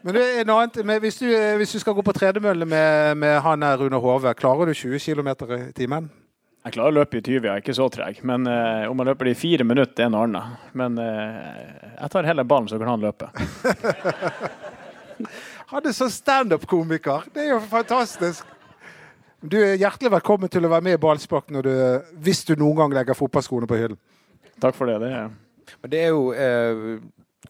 [0.02, 1.28] Men det er noe annet, men hvis, du,
[1.60, 4.98] hvis du skal gå på tredemølle med, med han her Rune Hove, klarer du 20
[4.98, 6.10] km i timen?
[6.62, 8.18] Jeg klarer å løpe i 20, jeg er ikke så treg.
[8.26, 10.66] Men uh, om jeg løper det i fire minutter, det er noe annet.
[10.78, 13.30] Men uh, jeg tar heller ballen, så kan han løpe.
[15.72, 17.26] Han er sånn standup-komiker.
[17.32, 18.46] Det er jo fantastisk.
[19.42, 21.72] Du er hjertelig velkommen til å være med i Ballspark når du,
[22.22, 23.98] hvis du noen gang legger fotballskoene på hyllen.
[24.62, 25.00] Takk for det.
[25.02, 25.32] det er
[25.80, 27.00] Men det er jo eh,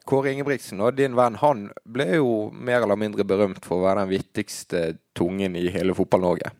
[0.08, 4.02] Kåre Ingebrigtsen, og din venn, han ble jo mer eller mindre berømt for å være
[4.02, 4.82] den vittigste
[5.16, 6.50] tungen i hele Fotball-Norge.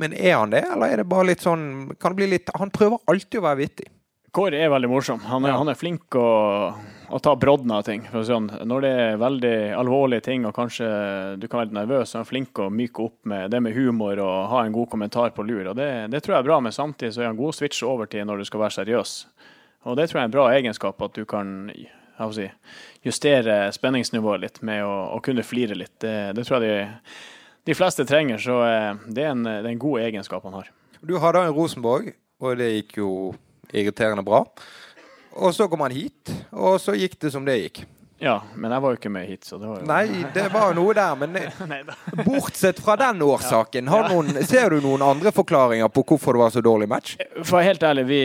[0.00, 2.72] Men er han det, eller er det bare litt sånn kan det bli litt, Han
[2.74, 3.90] prøver alltid å være vittig.
[4.34, 5.20] Kåre er veldig morsom.
[5.24, 6.28] Han er, han er flink å,
[7.08, 8.02] å ta brodden av ting.
[8.12, 8.50] Sånn.
[8.68, 10.88] Når det er veldig alvorlige ting og kanskje
[11.40, 13.76] du kan være litt nervøs, så er han flink å myke opp med det med
[13.76, 15.70] humor og ha en god kommentar på lur.
[15.70, 17.88] Og det, det tror jeg er bra, men samtidig så er han god å switche
[17.88, 19.14] over til når du skal være seriøs.
[19.88, 21.70] Og det tror jeg er en bra egenskap, at du kan
[22.36, 22.46] si,
[23.06, 25.96] justere spenningsnivået litt med å, å kunne flire litt.
[26.04, 27.12] Det, det tror jeg de,
[27.70, 30.72] de fleste trenger, så eh, det er, en, det er en god egenskap han har.
[31.00, 32.12] Du hadde en Rosenborg,
[32.42, 33.12] og det gikk jo
[33.72, 34.42] irriterende bra.
[35.38, 37.84] Og så kom han hit, og så gikk det som det gikk.
[38.18, 40.72] Ja, men jeg var jo ikke med hit, så det var jo Nei, det var
[40.74, 41.36] noe der, men
[42.26, 46.54] bortsett fra den årsaken, har noen, ser du noen andre forklaringer på hvorfor det var
[46.56, 47.14] så dårlig match?
[47.44, 48.22] For å være helt ærlig, vi,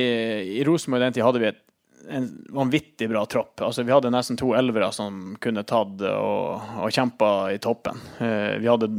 [0.58, 1.62] i Rosenborg den tid hadde vi et,
[2.10, 3.62] en vanvittig bra tropp.
[3.64, 8.02] Altså, vi hadde nesten to elvere som kunne tatt og, og kjempa i toppen.
[8.20, 8.90] Eh, vi hadde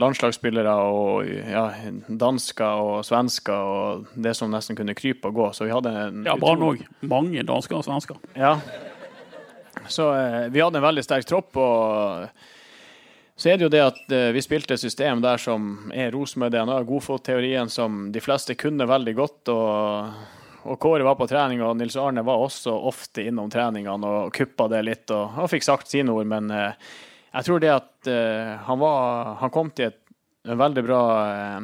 [0.00, 1.66] landslagsspillere og ja,
[2.08, 5.50] dansker og svensker og det som nesten kunne krype og gå.
[5.56, 6.82] Så vi hadde en Ja, Brann òg.
[7.06, 8.18] Mange dansker og svensker.
[8.38, 8.56] Ja.
[9.88, 11.56] Så eh, vi hadde en veldig sterk tropp.
[11.56, 12.28] og
[13.40, 16.82] så er det jo det at eh, vi spilte et system der som er Rosenborg-DNA,
[16.84, 19.54] godfotteorien, som de fleste kunne veldig godt.
[19.54, 24.34] og og Kåre var på trening, og Nils Arne var også ofte innom treningene og
[24.36, 26.28] kuppa det litt og, og fikk sagt sine ord.
[26.28, 26.90] Men eh,
[27.32, 30.00] jeg tror det at eh, han, var, han kom til et,
[30.48, 31.60] en veldig bra eh,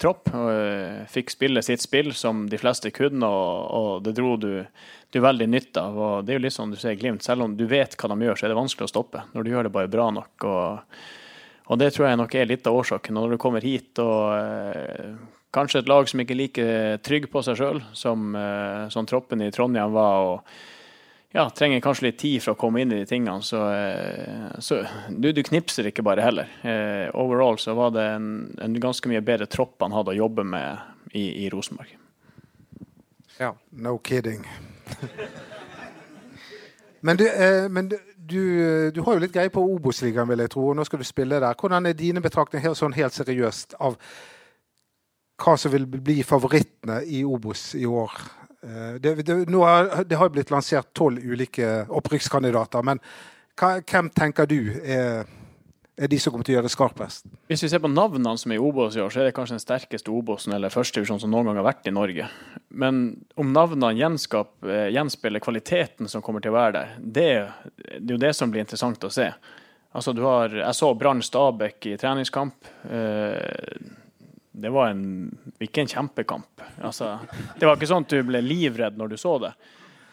[0.00, 4.36] tropp og eh, fikk spille sitt spill som de fleste kunne, og, og det dro
[4.40, 4.52] du,
[5.10, 5.98] du veldig nytte av.
[5.98, 8.28] og Det er jo litt sånn du ser Glimt, selv om du vet hva de
[8.28, 10.46] gjør, så er det vanskelig å stoppe når du gjør det bare bra nok.
[10.46, 10.96] og,
[11.70, 13.18] og det tror jeg nok er litt av årsaken.
[13.18, 15.14] Når du kommer hit og eh,
[15.54, 16.66] kanskje et lag som ikke er like
[17.06, 22.08] trygg på seg sjøl som, eh, som troppen i Trondheim var, og ja, trenger kanskje
[22.08, 25.90] litt tid for å komme inn i de tingene, så, eh, så du, du knipser
[25.90, 26.50] ikke bare heller.
[27.18, 28.32] Overall så var det en,
[28.62, 31.96] en ganske mye bedre tropp han hadde å jobbe med i, i Rosenborg.
[33.40, 33.54] Ja.
[33.70, 34.44] No kidding.
[37.06, 38.42] men du, eh, men du, du,
[38.94, 40.68] du har jo litt greie på Obos-ligaen, vil jeg tro.
[40.70, 41.56] og Nå skal du spille der.
[41.58, 43.98] Hvordan er dine betraktninger helt, sånn helt seriøst av
[45.40, 48.16] hva som vil bli favorittene i Obos i år?
[48.62, 53.00] Eh, Det, det, har, det har blitt lansert tolv ulike opprykkskandidater, men
[53.60, 55.24] hva, hvem tenker du er,
[56.00, 57.26] er de som kommer til å gjøre det skarpest?
[57.50, 59.58] Hvis vi ser på navnene som er i Obos i år, så er det kanskje
[59.58, 62.28] den sterkeste Obosen eller førstedivisjon som noen gang har vært i Norge.
[62.82, 63.02] Men
[63.40, 67.28] om navnene eh, gjenspeiler kvaliteten som kommer til å være der, det,
[67.98, 69.28] det er jo det som blir interessant å se.
[69.92, 72.68] Altså, du har, jeg så Brann Stabæk i treningskamp.
[72.88, 73.90] Eh,
[74.60, 75.04] det var en,
[75.62, 76.62] ikke en kjempekamp.
[76.86, 77.16] Altså,
[77.58, 79.52] det var ikke sånn at du ble livredd når du så det.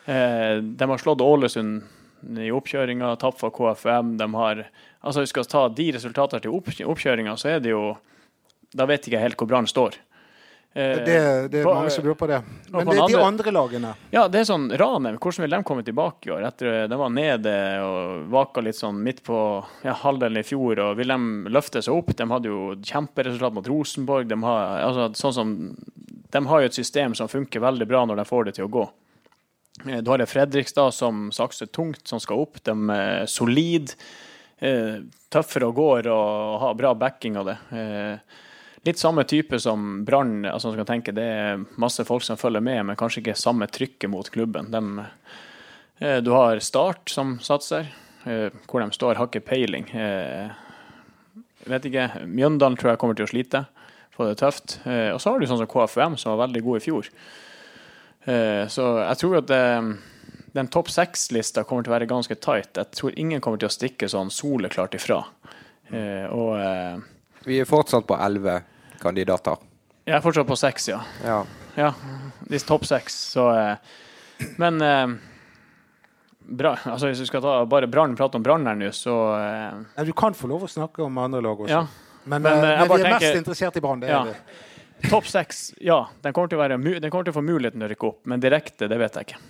[0.07, 1.83] Eh, de har slått Ålesund
[2.23, 4.15] i oppkjøringa, tapt for KFM.
[4.17, 4.65] De har,
[5.03, 7.97] altså vi skal ta de resultatene til opp, oppkjøringa, så er det jo
[8.75, 9.93] Da vet ikke jeg helt hvor Brann står.
[10.75, 12.41] Eh, Det, det er på- mange som lurer på det.
[12.69, 15.63] Men det, andre, de andre- andre lagene Ja, det er sånn Ranheim, hvordan vil de
[15.63, 16.43] komme tilbake i år?
[16.45, 19.39] Etter de var nede og vaka litt sånn midt på
[19.83, 22.13] ja, halvdelen i fjor, og vil de løfte seg opp?
[22.15, 24.27] De hadde jo kjemperesultat mot Rosenborg.
[24.27, 25.55] De har, altså, sånn som,
[26.31, 28.69] de har jo et system som funker veldig bra når de får det til å
[28.69, 28.89] gå.
[29.85, 32.63] Eh, Du har Fredrikstad som sakser tungt, som skal opp.
[32.63, 33.93] De er solid,
[34.59, 37.57] eh, tøffere og går og har bra backing av det.
[37.71, 38.17] Eh,
[38.85, 40.45] Litt samme type som Brann.
[40.45, 44.71] Altså, det er masse folk som følger med, men kanskje ikke samme trykket mot klubben.
[44.71, 47.87] De, du har Start som satser.
[48.23, 49.83] Hvor de står, har ikke peiling.
[51.67, 52.25] Vet ikke.
[52.27, 53.65] Mjøndalen tror jeg kommer til å slite.
[54.15, 54.79] Få det tøft.
[54.85, 57.09] Og så har du sånn som KFUM, som var veldig god i fjor.
[58.27, 59.61] Eh, så jeg tror at det,
[60.57, 62.73] den topp seks-lista kommer til å være ganske tight.
[62.75, 65.21] Jeg tror ingen kommer til å stikke sånn soleklart ifra.
[65.91, 66.97] Eh, og eh,
[67.47, 68.59] Vi er fortsatt på elleve
[68.99, 69.55] kandidater.
[70.07, 70.99] jeg er fortsatt på seks, ja.
[71.23, 71.39] Ja.
[71.77, 71.93] Ja,
[72.49, 73.75] de topp seks, så eh,
[74.57, 75.07] Men eh,
[76.47, 76.71] bra.
[76.89, 80.03] Altså, hvis vi skal ta bare Brann, prate om Brann her nå, så eh, ja,
[80.07, 81.71] Du kan få lov å snakke om andre lag også.
[81.71, 81.85] Ja.
[82.27, 83.99] Men, Men, eh, eh, men vi er tenker- mest interessert i Brann.
[84.03, 84.21] Det Ja.
[84.25, 84.63] er vi.
[85.05, 85.99] Topp seks, ja.
[86.21, 88.23] Den kommer, til å være, den kommer til å få muligheten til å rykke opp,
[88.25, 89.41] men direkte, det vet jeg ikke.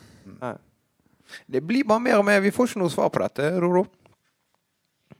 [1.47, 2.41] Det blir bare mer og mer.
[2.43, 3.85] Vi får ikke noe svar på dette, Roro.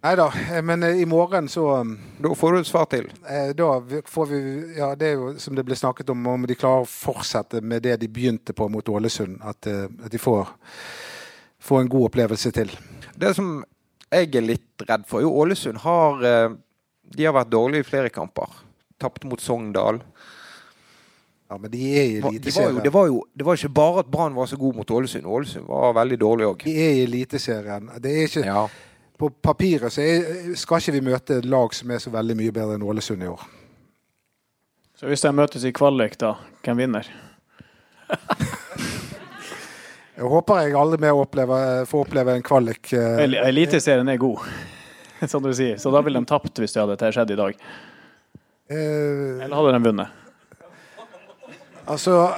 [0.03, 0.28] Nei da,
[0.61, 3.07] men eh, i morgen så um, Da får du et svar til.
[3.25, 4.39] eh, Da får vi
[4.78, 7.82] Ja, det er jo som det ble snakket om, om de klarer å fortsette med
[7.82, 9.39] det de begynte på mot Ålesund.
[9.41, 10.51] At, eh, at de får,
[11.65, 12.69] får en god opplevelse til.
[13.17, 13.63] Det som
[14.11, 18.53] jeg er litt redd for, jo Ålesund har De har vært dårlige i flere kamper.
[19.02, 20.00] Tapt mot Sogndal.
[21.50, 22.80] Ja, men de er i Eliteserien.
[22.84, 25.26] det, var jo, det var ikke bare at Brann var så god mot Ålesund.
[25.26, 26.66] Ålesund var veldig dårlig òg.
[26.68, 27.88] De er i Eliteserien.
[28.04, 28.66] Det er ikke Ja.
[29.18, 32.52] På papiret så er, skal ikke vi møte et lag som er så veldig mye
[32.54, 33.45] bedre enn Ålesund i år.
[34.98, 36.36] Så hvis de møtes i kvalik, da,
[36.66, 37.08] hvem vinner?
[40.18, 42.89] Jeg håper jeg aldri mer opplever, får oppleve en kvalik.
[42.98, 44.39] eh, Eliteserien er god,
[45.30, 45.78] som du sier.
[45.78, 47.60] Så da ville de tapt hvis det hadde skjedd i dag.
[48.70, 50.07] Eh, Eller hadde de vunnet?
[51.88, 52.34] altså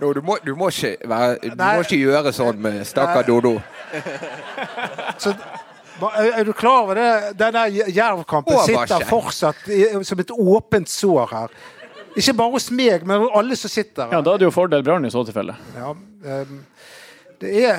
[0.00, 3.54] no, du, må, du, må ikke være, du må ikke gjøre sånn med stakkar Dodo.
[5.22, 5.32] så,
[6.16, 7.10] er, du klar over det?
[7.40, 11.56] Denne Jerv-kampen sitter fortsatt i, som et åpent sår her.
[12.16, 14.16] Ikke bare hos meg, men hos alle som sitter her.
[14.16, 15.56] Ja, da er det jo fordel Brann i så tilfelle.
[15.76, 16.60] Ja, um,
[17.40, 17.76] det er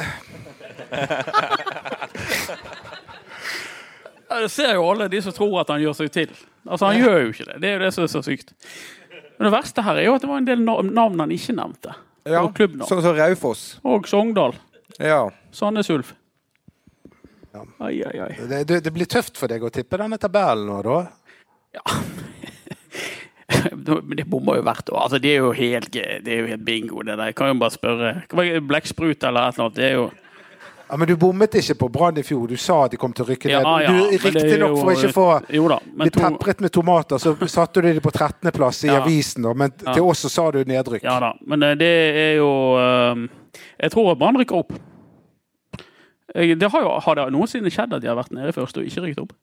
[4.27, 6.31] Ja, det ser jo alle de som tror at han gjør seg til.
[6.67, 7.57] Altså, Han gjør jo ikke det.
[7.63, 8.53] Det er jo det som er så sykt.
[9.37, 11.95] Men det verste her er jo at det var en del navn han ikke nevnte.
[12.27, 12.43] Ja,
[12.89, 13.65] sånn som Raufoss.
[13.87, 14.57] Og Sogndal.
[14.99, 15.27] Ja.
[15.55, 16.13] Sandnes Ulf.
[17.81, 18.33] Ai, ai, ai.
[18.49, 20.97] det, det, det blir tøft for deg å tippe denne tabellen nå, da.
[21.77, 21.83] Ja.
[24.03, 24.99] Men det bommer jo hvert år.
[25.05, 27.31] Altså, det er jo helt, det er jo helt bingo, det der.
[27.31, 28.13] Jeg kan jo bare spørre.
[28.67, 29.77] Blekksprut eller et eller annet?
[29.77, 30.07] Det er jo
[30.89, 32.47] Ja, Men du bommet ikke på Brann i fjor.
[32.47, 33.55] Du sa at de kom til å rykke ned.
[33.57, 35.27] Ja, ja, du, Riktignok for ikke å få
[35.57, 35.79] Jo da.
[35.83, 39.01] Bli to, pepret med tomater, så satte du dem på 13.-plass i Ja.
[39.01, 39.47] avisen.
[39.57, 41.03] Men til oss så sa du nedrykk.
[41.03, 41.33] ja da.
[41.45, 41.91] Men eh, det
[42.23, 43.27] er jo eh,
[43.83, 44.71] Jeg tror at Brann rykker opp.
[46.37, 49.01] Det har, jo, har det noensinne skjedd at de har vært nede først og ikke
[49.07, 49.33] rykket opp?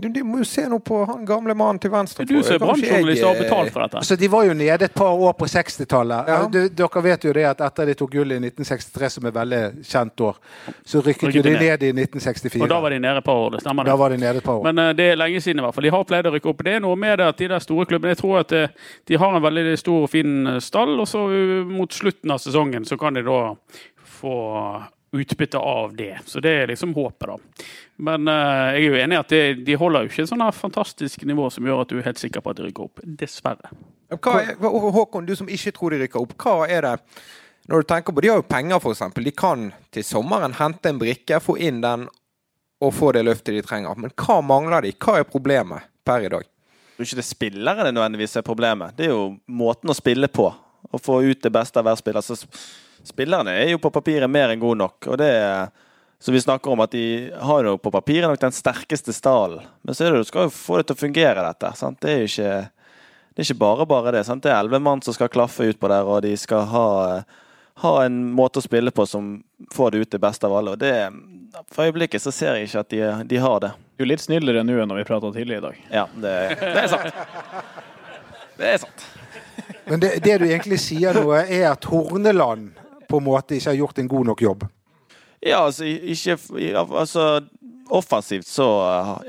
[0.00, 2.26] Du, du må jo se nå på han gamle mannen til venstre.
[2.28, 4.02] Du som er Brann-journalist og har eh, betalt for dette.
[4.08, 6.30] Så De var jo nede et par år på 60-tallet.
[6.32, 6.68] Ja.
[6.80, 10.24] Dere vet jo det at etter de tok gull i 1963, som er veldig kjent
[10.28, 10.40] år,
[10.84, 12.62] så rykket jo Rykket de ned i 1964.
[12.62, 13.92] Og da var de nede et par år, det stemmer det.
[13.92, 14.66] Da var de nede et par år.
[14.68, 15.88] Men uh, det er lenge siden i hvert fall.
[15.88, 16.64] De har pleid å rykke opp.
[16.66, 19.22] Det er noe med det at de der store klubbene Jeg tror at uh, de
[19.22, 22.98] har en veldig stor og fin stall, og så uh, mot slutten av sesongen så
[23.00, 23.40] kan de da
[24.16, 24.36] få
[25.12, 26.18] utbytte av det.
[26.26, 27.66] Så det er liksom håpet, da.
[27.96, 30.44] Men uh, jeg er jo enig i at det, de holder jo ikke et sånn
[30.44, 33.02] her fantastisk nivå som gjør at du er helt sikker på at de rykker opp.
[33.22, 33.72] Dessverre.
[34.12, 36.36] Hva er, Håkon, du som ikke tror de rykker opp.
[36.42, 36.96] Hva er det
[37.66, 39.02] når du tenker på, De har jo penger, f.eks.
[39.24, 42.06] De kan til sommeren hente en brikke, få inn den
[42.80, 43.96] og få det løftet de trenger.
[43.98, 44.92] Men hva mangler de?
[45.00, 46.44] Hva er problemet per i dag?
[46.44, 48.94] Jeg tror ikke det er spillere det nødvendigvis er problemet.
[48.96, 50.46] Det er jo måten å spille på.
[50.86, 52.22] Å få ut det beste av hver spiller.
[52.22, 52.38] Så
[53.06, 55.08] spillerne er jo på papiret mer enn gode nok.
[55.12, 55.68] Og det er,
[56.18, 59.64] så vi snakker om at de har jo på papiret nok den sterkeste stallen.
[59.82, 61.72] Men så er det, du skal jo få det til å fungere, dette.
[61.78, 62.00] Sant?
[62.02, 62.52] Det er jo ikke,
[63.32, 64.24] det er ikke bare bare det.
[64.28, 64.44] Sant?
[64.44, 66.86] Det er elleve mann som skal klaffe utpå der, og de skal ha,
[67.84, 69.36] ha en måte å spille på som
[69.72, 70.76] får det ut det beste av alle.
[70.76, 70.94] Og det,
[71.70, 73.02] for øyeblikket så ser jeg ikke at de,
[73.34, 73.74] de har det.
[73.96, 75.84] Du er litt snillere nå enn når vi prata tidlig i dag.
[75.92, 77.22] Ja, det, det er sant.
[78.56, 79.06] Det er sant.
[79.86, 82.74] Men det, det du egentlig sier nå, er at Horneland
[83.08, 84.66] på en måte ikke har gjort en god nok jobb.
[85.44, 86.38] Ja, altså, ikke,
[86.82, 87.26] altså
[87.94, 88.64] Offensivt så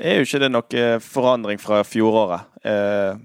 [0.02, 2.48] er jo ikke det noe forandring fra fjoråret.
[2.66, 3.18] Eh,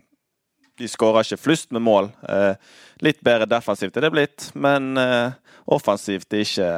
[0.77, 2.11] De skårer ikke flust med mål.
[2.29, 2.53] Eh,
[3.01, 5.33] litt bedre defensivt er det blitt, men eh,
[5.65, 6.69] offensivt er ikke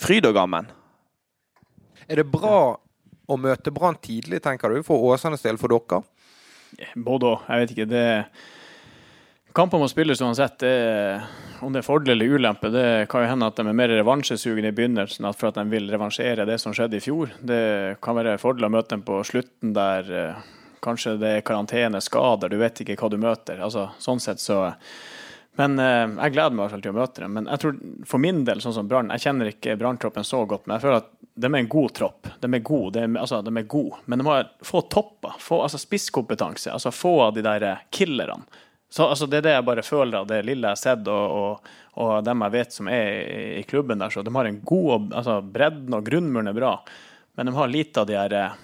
[0.00, 0.70] fryd og gammen.
[2.08, 2.78] Er det bra
[3.30, 6.00] å møte Brann tidlig, tenker du, for Åsanes del, for dere?
[6.96, 7.44] Både òg.
[7.48, 7.88] Jeg vet ikke.
[7.90, 8.06] det
[9.52, 10.58] Kamper må spilles uansett.
[10.62, 11.20] Det,
[11.60, 14.70] om det er fordel eller ulempe, det kan jo hende at de er mer revansjesugne
[14.70, 17.34] i begynnelsen for at de vil revansjere det som skjedde i fjor.
[17.42, 17.62] Det
[18.04, 20.44] kan være fordel å møte dem på slutten der eh,
[20.84, 23.58] kanskje det er karantene, skader, du vet ikke hva du møter.
[23.66, 24.68] Altså, sånn sett så
[25.58, 27.34] men eh, jeg gleder meg til å møte dem.
[27.36, 30.66] Men jeg tror for min del, sånn som Brann Jeg kjenner ikke Branntroppen så godt,
[30.66, 32.30] men jeg føler at de er en god tropp.
[32.40, 33.98] De er gode, de altså, de er gode.
[34.06, 35.36] men de må få topper.
[35.58, 36.72] Altså, spisskompetanse.
[36.72, 38.44] Altså, få av de der killerne.
[38.90, 41.36] Så, altså, det er det jeg bare føler av det lille jeg har sett, og,
[41.40, 44.10] og, og, dem jeg vet som er i, i klubben der.
[44.10, 46.72] Så de har en god altså, Bredden og grunnmuren er bra,
[47.38, 48.58] men de har lite av de her eh,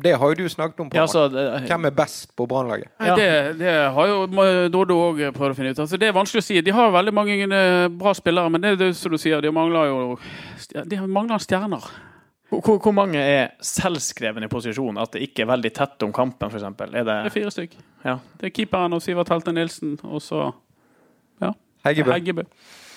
[0.00, 0.90] det har jo du snakket om.
[0.90, 2.88] på ja, altså, det, Hvem er best på Brannlaget?
[3.00, 3.16] Ja.
[3.16, 4.26] Det, det, har jo
[4.72, 5.82] Doddo òg prøvd å finne ut.
[5.84, 6.60] Altså, det er vanskelig å si.
[6.64, 9.52] De har veldig mange eh, bra spillere, men det er det som du sier, de
[9.52, 9.98] mangler jo
[10.88, 11.84] De mangler stjerner.
[12.50, 14.98] Hvor, hvor, mange er selvskrevne i posisjon?
[14.98, 16.66] At det ikke er veldig tett om kampen, f.eks.?
[16.66, 17.04] Er det...
[17.06, 17.76] det er fire stykk.
[18.04, 18.16] Ja.
[18.40, 20.48] Det er keeperen og Sivert Helte Nilsen, og så
[21.42, 21.52] ja.
[21.86, 22.14] Heggebø.
[22.16, 22.46] Heggebø.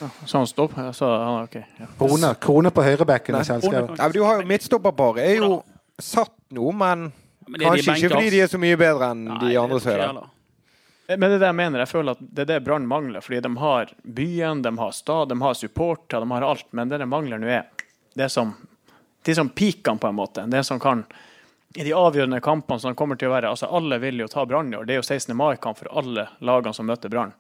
[0.02, 0.74] Ja, så han stopp?
[0.98, 1.10] Så,
[1.44, 1.90] okay, ja.
[2.00, 4.00] Krone, krone på høyrebekken er selvskrevet.
[4.02, 5.22] Ja, du har jo midtstopperpar.
[5.22, 5.60] Er jo
[6.02, 7.12] satt nå, men
[7.48, 10.04] men Kanskje ikke fordi de er så mye bedre enn Nei, de andre som er
[10.04, 10.20] der.
[11.14, 11.82] Men det er det jeg mener.
[11.84, 13.24] Jeg føler at det er det Brann mangler.
[13.24, 16.70] Fordi de har byen, de har stad, de har supporter, de har alt.
[16.72, 18.54] Men det de mangler nå, er det som
[19.24, 20.46] de som peakene, på en måte.
[20.52, 21.06] Det som kan
[21.76, 24.74] I de avgjørende kampene som kommer til å være altså Alle vil jo ta Brann
[24.74, 24.86] i år.
[24.86, 25.34] Det er jo 16.
[25.38, 27.34] mai-kamp for alle lagene som møter Brann.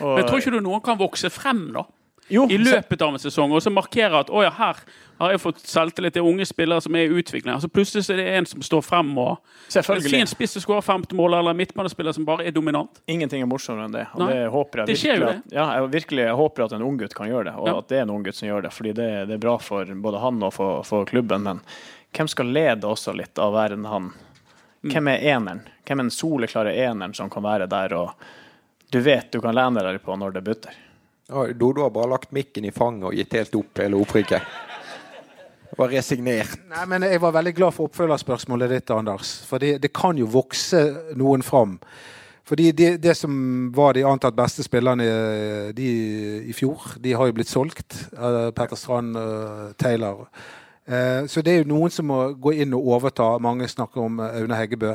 [0.00, 1.84] Men tror ikke du noen kan vokse frem, da?
[2.32, 4.80] Jo, i løpet av en sesong, og så markere at å ja, her
[5.24, 7.52] har jeg fått selvtillit til unge spillere som er i utvikling.
[7.54, 9.38] Altså Plutselig er det en som står frem og
[9.72, 10.20] Selvfølgelig.
[10.20, 13.00] En spiss som skårer 15 mål, eller en midtbanespiller som bare er dominant.
[13.10, 14.04] Ingenting er morsommere enn det.
[14.14, 17.16] Og det håper jeg det virkelig, at, ja, jeg virkelig jeg håper at en unggutt
[17.16, 17.76] kan gjøre det, og ja.
[17.80, 18.72] at det er en unggutt som gjør det.
[18.76, 21.48] Fordi det, det, er bra for både han og for, for, klubben.
[21.48, 21.64] Men
[22.14, 24.12] hvem skal lede også litt av verden han?
[24.84, 25.64] Hvem er eneren?
[25.88, 28.12] Hvem er den soleklare eneren som kan være der og
[28.92, 30.76] du vet du kan lene deg på når det butter?
[31.56, 34.44] Dodo har bare lagt mikken i fanget og gitt helt opp hele opprykket.
[35.78, 36.58] Var resignert.
[36.70, 39.36] Nei, men Jeg var veldig glad for oppfølgerspørsmålet ditt, Anders.
[39.48, 40.82] For det, det kan jo vokse
[41.18, 41.78] noen fram.
[42.44, 45.06] Fordi det, det, som var de antatt beste spillerne
[45.72, 45.88] de,
[46.44, 47.96] i fjor, de har jo blitt solgt.
[48.12, 50.28] Uh, Petter Strand, uh, Taylor.
[50.84, 53.32] Uh, så det er jo noen som må gå inn og overta.
[53.40, 54.94] Mange snakker om Aune Heggebø.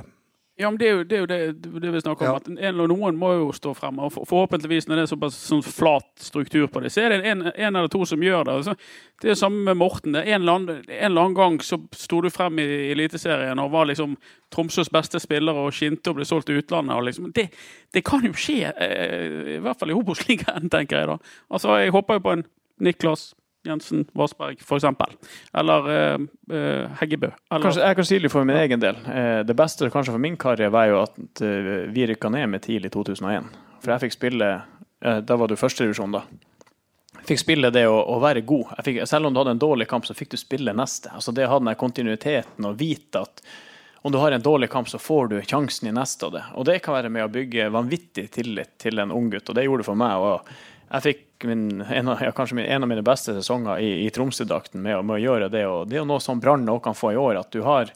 [0.60, 2.34] Ja, men Det er jo det, er jo det, det vi snakker om.
[2.34, 2.36] Ja.
[2.36, 4.00] at en, eller Noen må jo stå frem.
[4.04, 7.46] og Forhåpentligvis, når det er såpass sånn flat struktur på det, så er det en,
[7.48, 8.56] en eller to som gjør det.
[8.60, 8.74] Altså,
[9.22, 10.18] det er det samme med Morten.
[10.20, 13.88] En eller, annen, en eller annen gang så sto du frem i Eliteserien og var
[13.88, 14.18] liksom
[14.52, 17.06] Tromsøs beste spiller og skinte og ble solgt til utlandet.
[17.08, 17.48] liksom, det,
[17.96, 21.20] det, kan jo skje, eh, i hvert fall i Obos-ligaen, tenker jeg da.
[21.48, 22.48] Altså, Jeg håper jo på en
[22.84, 23.30] Niklas
[23.68, 24.84] Jensen Vassberg, f.eks.
[25.54, 26.20] Eller eh,
[26.56, 27.32] eh, Heggebø.
[27.52, 27.64] Eller...
[27.64, 29.00] Kanskje, jeg kan si litt for min egen del.
[29.12, 32.64] Eh, det beste kanskje for min karriere var jo at eh, vi rykka ned med
[32.64, 33.50] TIL i 2001.
[33.84, 36.24] For jeg fikk spille eh, Da var du førsterevisjon, da.
[37.28, 38.78] Fikk spille det å, å være god.
[38.86, 41.12] Fikk, selv om du hadde en dårlig kamp, så fikk du spille neste.
[41.12, 43.44] Altså Det å ha den kontinuiteten og vite at
[44.02, 46.44] om du har en dårlig kamp, så får du sjansen i neste av det.
[46.56, 49.66] Og det kan være med å bygge vanvittig tillit til en ung gutt, og det
[49.66, 50.24] gjorde det for meg.
[50.24, 50.54] og
[50.90, 54.82] jeg fikk min, en, av, ja, min, en av mine beste sesonger i, i Tromsø-drakten
[54.82, 55.66] med, med, å gjøre det.
[55.70, 57.40] og Det er jo noe som Brann kan få i år.
[57.44, 57.92] at du har,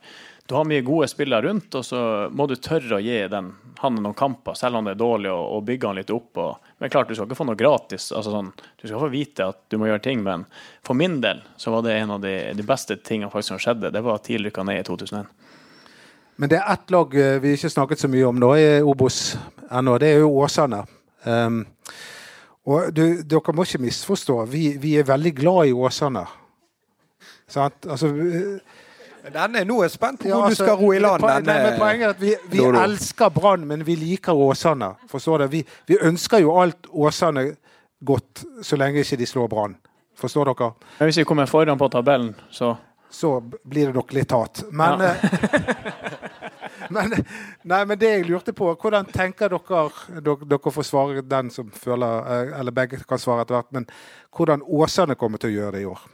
[0.46, 3.98] du har mye gode spillere rundt, og så må du tørre å gi den, han
[3.98, 6.38] noen kamper, selv om det er dårlig, og, og bygge han litt opp.
[6.38, 8.12] Og, men klart, Du skal ikke få noe gratis.
[8.12, 10.46] altså sånn, Du skal få vite at du må gjøre ting, men
[10.86, 13.92] for min del så var det en av de, de beste tingene som skjedde.
[13.92, 15.32] Det var at TIL rykka ned i 2001.
[16.36, 19.36] Men det er ett lag eh, vi ikke snakket så mye om nå i Obos
[19.70, 19.98] ennå.
[20.02, 20.82] Det er jo Åsane.
[21.24, 21.62] Um,
[22.66, 24.38] og du, dere må ikke misforstå.
[24.52, 26.24] Vi, vi, er veldig glad i Åsane.
[27.52, 27.86] Sant?
[27.92, 28.10] Altså,
[29.24, 31.24] denne, nå er jeg spent på hvor ja, altså, du skal ro i land.
[31.24, 34.94] Denne, er at Vi, vi elsker Brann, men vi liker Åsane.
[35.12, 35.48] Forstår du?
[35.58, 37.50] Vi, vi, ønsker jo alt Åsane
[38.04, 39.76] godt, så lenge ikke de slår Brann.
[40.20, 40.72] Forstår dere?
[41.00, 42.76] Men hvis vi kommer foran på tabellen, så
[43.14, 44.64] Så blir det nok litt hat.
[44.72, 45.12] Men ja.
[46.94, 47.26] Eh, men,
[47.70, 49.86] nei, men det jeg lurte på, hvordan tenker dere
[50.24, 53.72] Dere, får svare den som føler eh, Eller begge kan svare etter hvert.
[53.76, 53.88] Men
[54.36, 56.06] hvordan Åsane kommer til å gjøre det i år?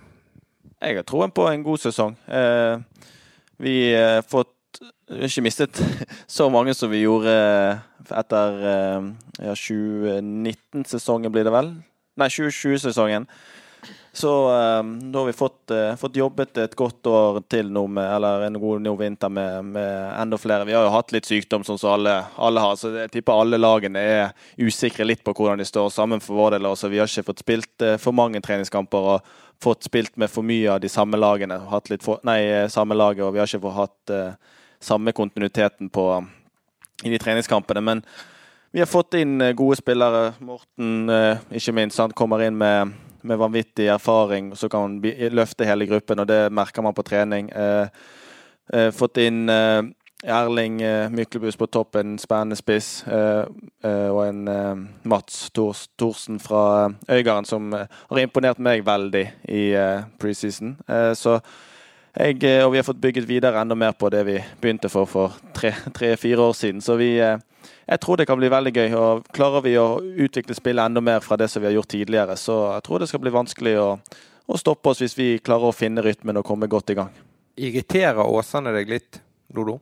[0.79, 2.15] Jeg har troen på en god sesong.
[2.27, 2.79] Eh,
[3.59, 4.55] vi har fått
[5.09, 5.79] ikke mistet
[6.37, 7.85] så mange som vi gjorde eh,
[8.19, 8.59] etter
[9.39, 11.73] ja, 2019-sesongen, blir det vel?
[12.19, 13.27] Nei, 2020-sesongen.
[14.11, 18.07] Så eh, da har vi fått, eh, fått jobbet et godt år til nå, med,
[18.15, 20.65] eller en god nå vinter med, med enda flere.
[20.65, 23.59] Vi har jo hatt litt sykdom, sånn som alle, alle har, så jeg tipper alle
[23.61, 26.71] lagene er usikre litt på hvordan de står sammen for vår del.
[26.71, 26.89] Også.
[26.89, 30.71] vi har ikke fått spilt eh, for mange treningskamper og fått spilt med for mye
[30.73, 31.59] av de samme lagene.
[31.69, 35.13] Hatt litt for, nei, eh, samme laget, og vi har ikke fått hatt eh, samme
[35.13, 36.09] kontinuiteten på,
[37.03, 37.83] i de treningskampene.
[37.83, 38.03] Men
[38.71, 40.33] vi har fått inn eh, gode spillere.
[40.45, 44.99] Morten, eh, ikke minst, han kommer inn med, med vanvittig erfaring, så kan
[45.31, 47.49] løfte hele gruppen, og det merker man på trening.
[47.51, 47.87] Eh,
[48.73, 49.81] eh, fått inn eh,
[50.19, 50.81] Erling
[51.15, 54.41] Myklebust på topp, en spennende spiss, og en
[55.07, 59.61] Mats Tors, Thorsen fra Øygarden, som har imponert meg veldig i
[60.19, 60.73] preseason.
[61.15, 61.37] Så
[62.11, 65.39] jeg, og vi har fått bygget videre enda mer på det vi begynte for for
[65.55, 66.83] tre-fire år siden.
[66.83, 67.13] Så vi,
[67.89, 68.93] jeg tror det kan bli veldig gøy.
[68.97, 72.35] og Klarer vi å utvikle spillet enda mer fra det som vi har gjort tidligere,
[72.37, 73.87] så jeg tror det skal bli vanskelig å,
[74.49, 77.09] å stoppe oss hvis vi klarer å finne rytmen og komme godt i gang.
[77.59, 79.79] Irriterer Åsane deg litt, Dodo?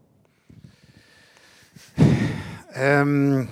[2.77, 3.47] Um,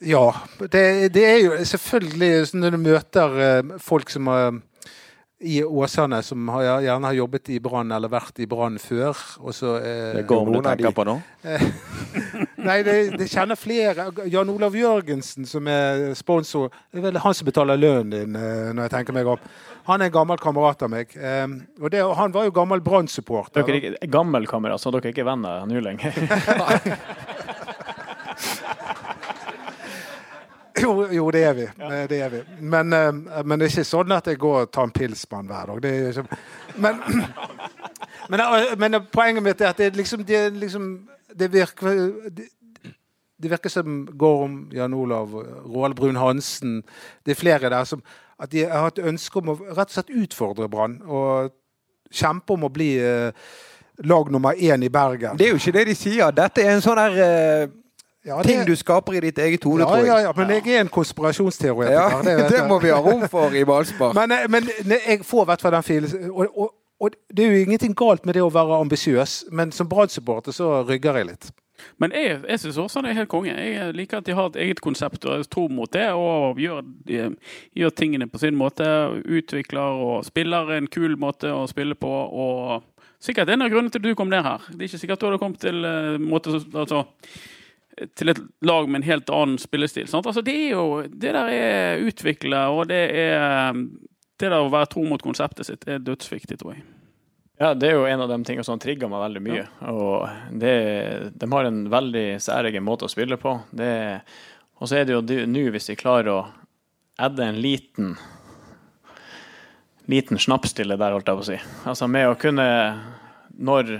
[0.00, 0.24] ja.
[0.70, 4.58] Det, det er jo selvfølgelig sånn når du møter eh, folk som har
[5.38, 9.14] i Åsane som har, gjerne har jobbet i Brann eller vært i Brann før.
[9.44, 11.18] Og så, eh, Det går om du tenker de- på nå.
[12.58, 14.08] Nei, det, det kjenner flere.
[14.26, 18.70] Jan Olav Jørgensen, som er sponsor, det er vel han som betaler lønnen din, eh,
[18.74, 19.44] når jeg tenker meg opp.
[19.88, 21.14] Han er en gammel kamerat av meg.
[21.16, 21.46] Eh,
[21.80, 23.62] og det, han var jo gammel Brann-supporter.
[23.62, 26.18] Dere er ikke gammel kamerat, så dere er ikke venner nå lenger.
[30.82, 31.66] Jo, jo, det er vi.
[31.78, 32.06] Ja.
[32.06, 32.42] Det er vi.
[32.60, 33.12] Men, eh,
[33.44, 35.72] men det er ikke sånn at jeg går og tar en pils med han hver
[35.72, 35.88] dag.
[35.90, 37.00] Er men,
[38.30, 42.30] men, eh, men poenget mitt er at det er liksom Det, er liksom, det virker
[42.30, 42.48] det,
[43.38, 45.34] det virker som Gorm, Jan Olav,
[45.66, 46.82] Roald Brun-Hansen
[47.24, 48.02] Det er flere der som
[48.38, 51.00] at de har hatt ønske om å rett og slett utfordre Brann.
[51.02, 51.50] Og
[52.14, 53.32] kjempe om å bli eh,
[54.06, 55.36] lag nummer én i Bergen.
[55.36, 56.30] Det er jo ikke det de sier.
[56.36, 57.68] Dette er en sånn der eh,
[58.28, 60.06] Ja, det- ting du skaper i ditt eget hode, ja, tror jeg.
[60.06, 61.98] ja, ja, men jeg er en konspirasjonsteoretiker.
[61.98, 64.14] Ja, det det må vi ha rom for i ballspark.
[64.14, 66.30] Men, eh, men jeg får i hvert fall den følelsen.
[66.30, 69.88] Og, og, og det er jo ingenting galt med det å være ambisiøs, men som
[69.90, 71.50] Brann-supporter så rygger jeg litt.
[72.02, 73.54] Men jeg, jeg syns Åsane er helt konge.
[73.54, 76.08] Jeg liker at de har et eget konsept og jeg tror mot det.
[76.18, 77.20] Og gjør, de,
[77.78, 78.86] gjør tingene på sin måte.
[79.24, 82.10] Utvikler og spiller en kul måte å spille på.
[82.10, 84.66] Og sikkert en av grunnene til at du kom ned her.
[84.72, 87.04] Det er ikke sikkert du hadde kommet til eh, måte, altså,
[88.18, 90.10] til et lag med en helt annen spillestil.
[90.18, 93.74] Altså, det jo Det der er utvikle, og det er
[94.38, 96.84] Det der å være tro mot konseptet sitt er dødsviktig, tror jeg.
[97.58, 99.64] Ja, det er jo en av de tingene som trigger meg veldig mye.
[99.90, 100.74] Og det,
[101.34, 103.56] de har en veldig særegen måte å spille på.
[103.74, 103.90] Det,
[104.78, 106.40] og så er det jo nå, hvis de klarer å
[107.18, 108.14] adde en liten
[110.08, 111.58] liten snaps til det der, holdt jeg på å si.
[111.90, 112.64] Altså med å kunne,
[113.60, 113.98] når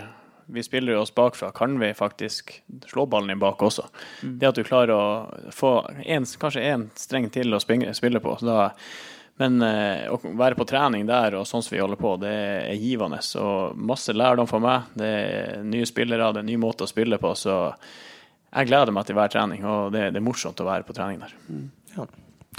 [0.48, 2.54] vi spiller oss bakfra, kan vi faktisk
[2.88, 3.84] slå ballen inn bak også.
[4.22, 5.72] Det at du klarer å få
[6.06, 8.38] en, kanskje én streng til å spille på.
[8.40, 8.70] Så da,
[9.38, 12.32] men eh, å være på trening der og sånn som vi holder på, det
[12.72, 13.20] er givende.
[13.38, 14.88] Og masse lærdom for meg.
[14.98, 17.30] Det er nye spillere, det er en ny måte å spille på.
[17.38, 17.54] Så
[18.48, 21.20] jeg gleder meg til hver trening, og det, det er morsomt å være på trening
[21.22, 21.34] der.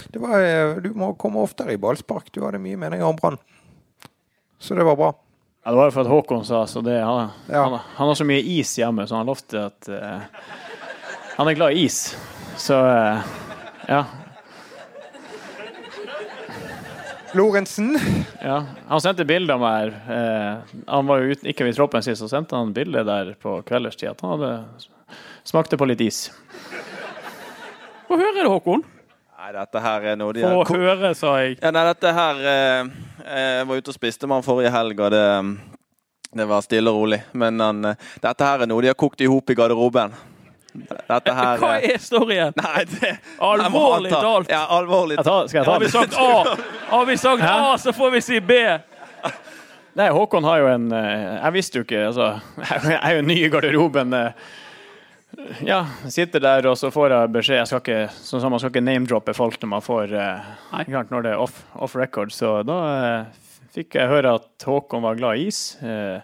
[0.10, 2.32] Det var, eh, du må komme oftere i ballspark.
[2.32, 3.40] Du hadde mye meninger om Brann.
[4.60, 5.10] Så det var bra.
[5.66, 7.66] Ja, det var jo for at Håkon sa så det, han, Ja.
[7.68, 10.22] han, han har så mye is hjemme, så han lovte at eh,
[11.36, 12.16] Han er glad i is.
[12.60, 13.28] Så eh,
[13.92, 14.00] ja.
[17.34, 18.00] Lorentzen.
[18.42, 18.66] ja.
[18.88, 19.94] Han sendte bilde av meg.
[20.10, 23.60] Eh, han var jo ut, ikke i troppen sist, så sendte han bilde der på
[23.68, 24.54] kveldstid at han hadde
[25.48, 26.28] smakte på litt is.
[28.10, 28.86] Få høre det, Håkon.
[29.40, 31.60] Nei, dette her er noe de Få har høre, sa jeg.
[31.62, 32.90] Ja, nei, dette her eh,
[33.24, 35.26] Jeg var ute og spiste med han forrige helg, og det,
[36.42, 37.22] det var stille og rolig.
[37.38, 40.18] Men han, eh, dette her er noe de har kokt i hop i garderoben.
[40.74, 42.54] Dette her Hva eh, er storyen?
[42.64, 44.52] Nei, det Alvorlig talt.
[44.52, 46.56] Ja, alvorlig Jeg tar, skal jeg ta Har vi sagt A,
[46.92, 48.58] har vi sagt A, så får vi si B.
[50.00, 52.32] Nei, Håkon har jo en eh, Jeg visste jo ikke altså,
[52.94, 54.16] Jeg er jo ny i garderoben.
[54.16, 54.56] eh.
[55.66, 58.00] Ja, sitter der, og så får jeg beskjed Jeg skal ikke,
[58.30, 60.86] sånn som man skal ikke name-droppe folk når man får Nei.
[60.90, 62.34] når det er off, off record.
[62.34, 62.80] Så da
[63.76, 65.78] fikk jeg høre at Håkon var glad i is.
[65.86, 66.22] Eh,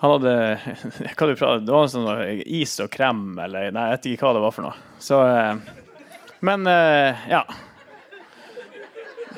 [0.00, 0.34] han hadde
[1.18, 4.34] hva du prater, Det var sånn is og krem, eller Nei, jeg vet ikke hva
[4.38, 4.76] det var for noe.
[5.02, 5.54] Så eh,
[6.46, 7.40] Men eh, ja.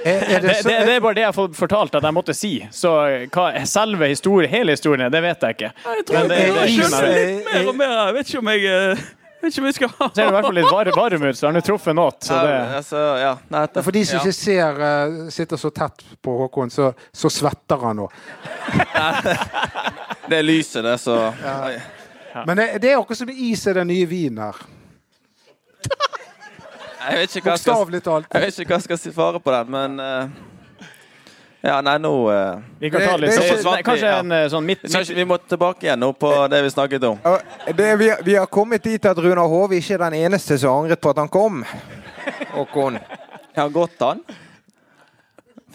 [0.04, 2.04] Er, er Det, det så, det, det er bare det jeg har fått fortalt at
[2.08, 2.52] jeg måtte si.
[2.72, 2.92] Så
[3.34, 5.72] hva, selve historien, hele historien, det vet jeg ikke.
[5.84, 7.26] Jeg tror Men det- jeg, jeg, jeg jeg, skjønner jeg.
[7.34, 7.96] litt mer og mer.
[8.06, 9.02] Jeg vet ikke om jeg eh,
[9.40, 11.46] Vet ikke om vi skal ha Ser i hvert fall litt varm, var ut, så
[11.46, 12.10] har han truffet noe.
[12.20, 13.30] Det, altså, ja.
[13.48, 17.30] Nei, det, For de som ikke ser, uh, sitter så tett på Håkon, så, så
[17.32, 18.10] svetter han nå.
[20.28, 21.16] det er lyset, det, så
[22.44, 24.60] Men det, det er akkurat som is er den nye vinen her.
[27.00, 28.26] Jeg vet ikke hva jeg skal, Bokstavelig talt.
[28.28, 30.49] jeg vet ikke hva jeg skal svare på den, men eh,
[31.62, 34.32] Ja, nei, nå eh, vi kan ta litt det er så, ikke- nei, Kanskje en
[34.32, 37.02] eh, sånn midt, vi, skal ikke- vi må tilbake igjen nå på det vi snakket
[37.04, 37.18] om.
[37.76, 40.78] Det, vi, vi har kommet dit at Runar Hove ikke er den eneste som har
[40.84, 41.60] angret på at han kom.
[42.54, 42.96] Håkon.
[43.56, 44.22] Har gått han.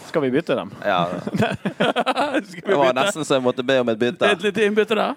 [0.07, 0.71] Skal vi bytte dem?
[0.83, 1.05] Ja.
[2.65, 4.25] Det var nesten så jeg måtte be om et bytte.
[4.25, 5.13] et lite innbytte der?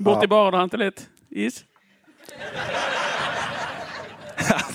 [0.00, 1.64] Bort i baren og hente litt is?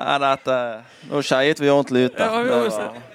[0.00, 0.56] Nei, dette,
[1.10, 2.18] nå skeiet vi ordentlig ut.
[2.18, 3.09] Ja, vi må var-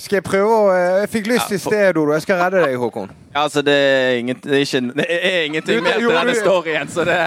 [0.00, 2.14] Skal jeg prøve å eh, Jeg fikk lyst i sted, Dodo.
[2.16, 3.10] Jeg skal redde deg, Håkon.
[3.34, 6.88] Ja, altså, det er, ingen, det er, ikke, det er ingenting mer til denne storyen,
[6.90, 7.18] så det,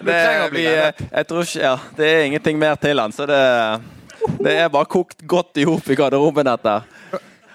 [0.00, 0.16] det
[0.54, 0.64] vi.
[0.64, 3.42] Jeg tror ikke Ja, det er ingenting mer til han, så det
[4.40, 6.78] Det er bare kokt godt i hop i garderoben, dette.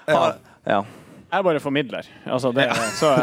[0.08, 0.22] Ja.
[0.70, 0.84] ja.
[1.32, 2.06] Jeg bare formidler.
[2.26, 3.14] Altså, det, så,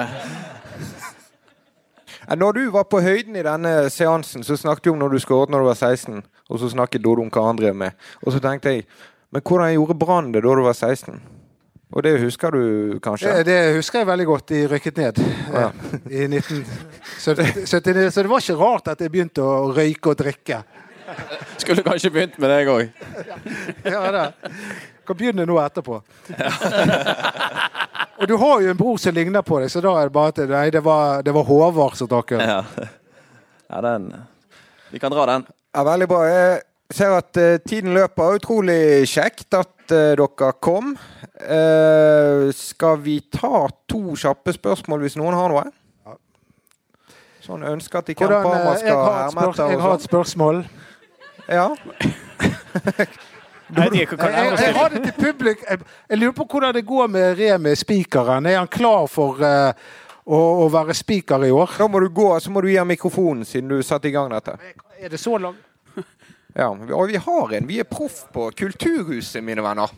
[2.29, 5.19] eh, Når du var på høyden i denne seansen, så snakket du om når du
[5.23, 6.23] skåret når du var 16.
[6.51, 7.91] Og så snakket Dodo om hva han drev med.
[8.23, 8.85] Og så tenkte jeg
[9.31, 11.21] Men hvordan gjorde Brann det da du var 16?
[11.95, 13.31] Og det husker du kanskje?
[13.39, 14.49] Det, det husker jeg veldig godt.
[14.51, 15.21] De rykket ned
[15.55, 15.69] Ja.
[15.69, 18.11] eh, i 1979.
[18.11, 20.63] Så det var ikke rart at jeg begynte å røyke og drikke.
[21.63, 22.91] Skulle kanskje begynt med deg òg.
[23.95, 24.25] Ja, det.
[25.07, 26.01] Kan begynne nå etterpå.
[28.19, 30.33] Og du har jo en bror som ligner på deg, så da er det bare
[30.33, 32.41] at nei, det var, det var Håvard som drakk øl.
[32.43, 32.63] Ja.
[33.69, 34.09] ja, den
[34.91, 35.45] Vi kan dra den.
[35.77, 36.23] Ja, Veldig bra.
[36.27, 36.63] Jeg
[36.93, 38.37] ser at uh, tiden løper.
[38.39, 40.95] Utrolig kjekt at uh, dere kom.
[41.41, 45.67] Uh, skal vi ta to kjappe spørsmål hvis noen har noe?
[47.47, 50.65] Sånn ønsker at ikke Hvordan, jeg, skal har et herme etter jeg har et spørsmål.
[51.47, 51.69] Ja.
[52.97, 53.09] jeg
[53.67, 55.63] Jeg, jeg, jeg, jeg, har det til publik.
[55.69, 55.79] Jeg,
[56.11, 58.47] jeg lurer på hvordan det går med Remi spikeren.
[58.47, 59.75] Er han klar for uh,
[60.23, 61.75] å, å være spiker i år?
[61.79, 64.31] Da må du gå, så må du gi ham mikrofonen, siden du satte i gang
[64.31, 64.55] dette.
[65.03, 65.66] Er det så langt?
[66.57, 67.69] Ja, Og vi har en.
[67.69, 69.93] Vi er proff på Kulturhuset, mine venner.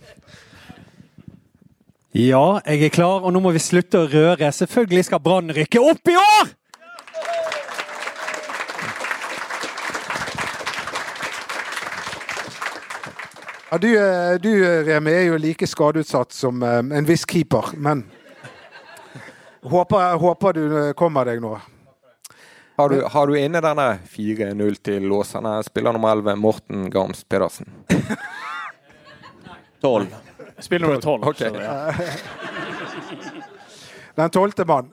[2.15, 4.49] Ja, jeg er klar, og nå må vi slutte å røre.
[4.51, 6.51] Selvfølgelig skal Brann rykke opp i år!
[13.71, 14.51] Ja, du, eh, du,
[14.89, 18.07] Remi, er jo like skadeutsatt som eh, en viss keeper, men
[19.63, 21.53] håper, håper du eh, kommer deg nå.
[22.79, 27.67] Har du, har du inne denne 4-0 til Åsane, spiller nummer 11, Morten Gams Pedersen?
[29.83, 30.07] Tolv.
[30.59, 31.25] spiller nummer 12.
[31.25, 31.51] Okay.
[31.51, 31.93] så ja.
[34.15, 34.93] Den tolvte mann.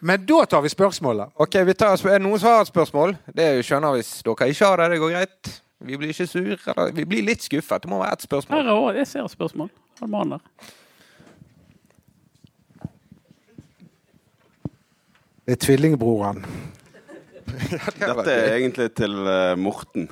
[0.00, 1.28] Men da tar vi spørsmålet.
[1.34, 3.16] Ok, vi tar, Er det noen som har et spørsmål?
[3.36, 4.90] Det skjønner hvis dere ikke har det.
[4.92, 5.52] Det går greit.
[5.88, 6.52] Vi blir ikke sur.
[6.52, 7.82] Eller, vi blir litt skuffet.
[7.82, 8.66] Det må være ett Her spørsmål.
[8.66, 9.70] er også, jeg ser et spørsmål.
[10.02, 10.38] Der?
[15.46, 16.44] Det er tvillingbroren.
[18.00, 20.08] Dette er egentlig til eh, Morten.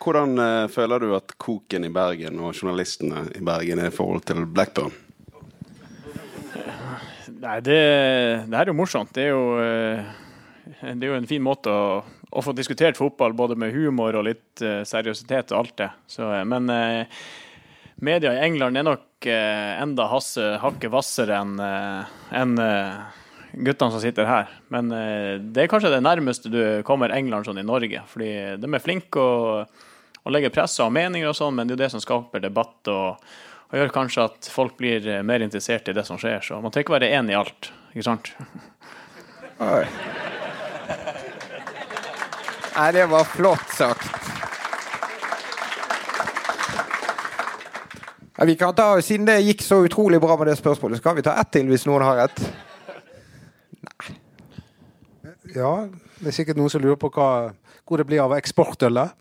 [0.00, 4.24] Hvordan eh, føler du at koken i Bergen og journalistene i Bergen er i forhold
[4.28, 4.94] til Blackburn?
[7.40, 7.76] Nei, det,
[8.46, 9.12] det her er jo morsomt.
[9.16, 12.00] Det er jo, eh, det er jo en fin måte å,
[12.30, 15.88] å få diskutert fotball både med humor og litt seriøsitet og alt det.
[16.10, 16.68] Så, men
[18.00, 23.16] media i England er nok enda hasse, hakket hvassere enn eh,
[23.52, 24.50] guttene som sitter her.
[24.72, 28.02] Men eh, det er kanskje det nærmeste du kommer England sånn i Norge.
[28.10, 29.62] Fordi de er flinke å,
[30.20, 32.80] og legge press og meninger og sånn, men det er jo det som skaper debatt.
[32.88, 33.22] og
[33.70, 36.42] og gjør kanskje at folk blir eh, mer interessert i det som skjer.
[36.42, 37.70] Så man trenger ikke være enig i alt.
[37.94, 38.32] ikke sant?
[39.62, 39.84] Oi.
[42.74, 44.08] Nei, det var flott sagt.
[48.40, 51.18] Ja, vi kan ta, Siden det gikk så utrolig bra med det spørsmålet, så kan
[51.18, 52.42] vi ta ett til hvis noen har et.
[55.54, 55.88] Ja,
[56.20, 57.28] det er sikkert noen som lurer på hva,
[57.88, 59.14] hvor det blir av eksportølet.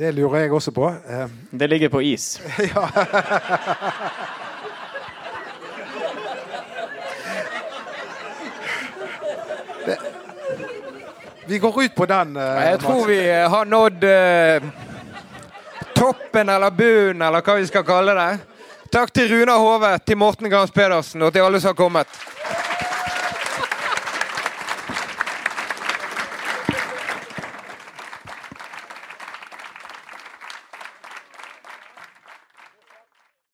[0.00, 0.86] Det lurer jeg også på.
[0.88, 2.38] Eh, Det ligger på is.
[11.46, 12.36] Vi går ut på den.
[12.36, 14.04] eh, Jeg tror vi eh, har nådd
[15.94, 18.28] toppen eller bunnen, eller hva vi skal kalle det.
[18.90, 22.08] Takk til Runa Hove, til Morten Grans Pedersen og til alle som har kommet.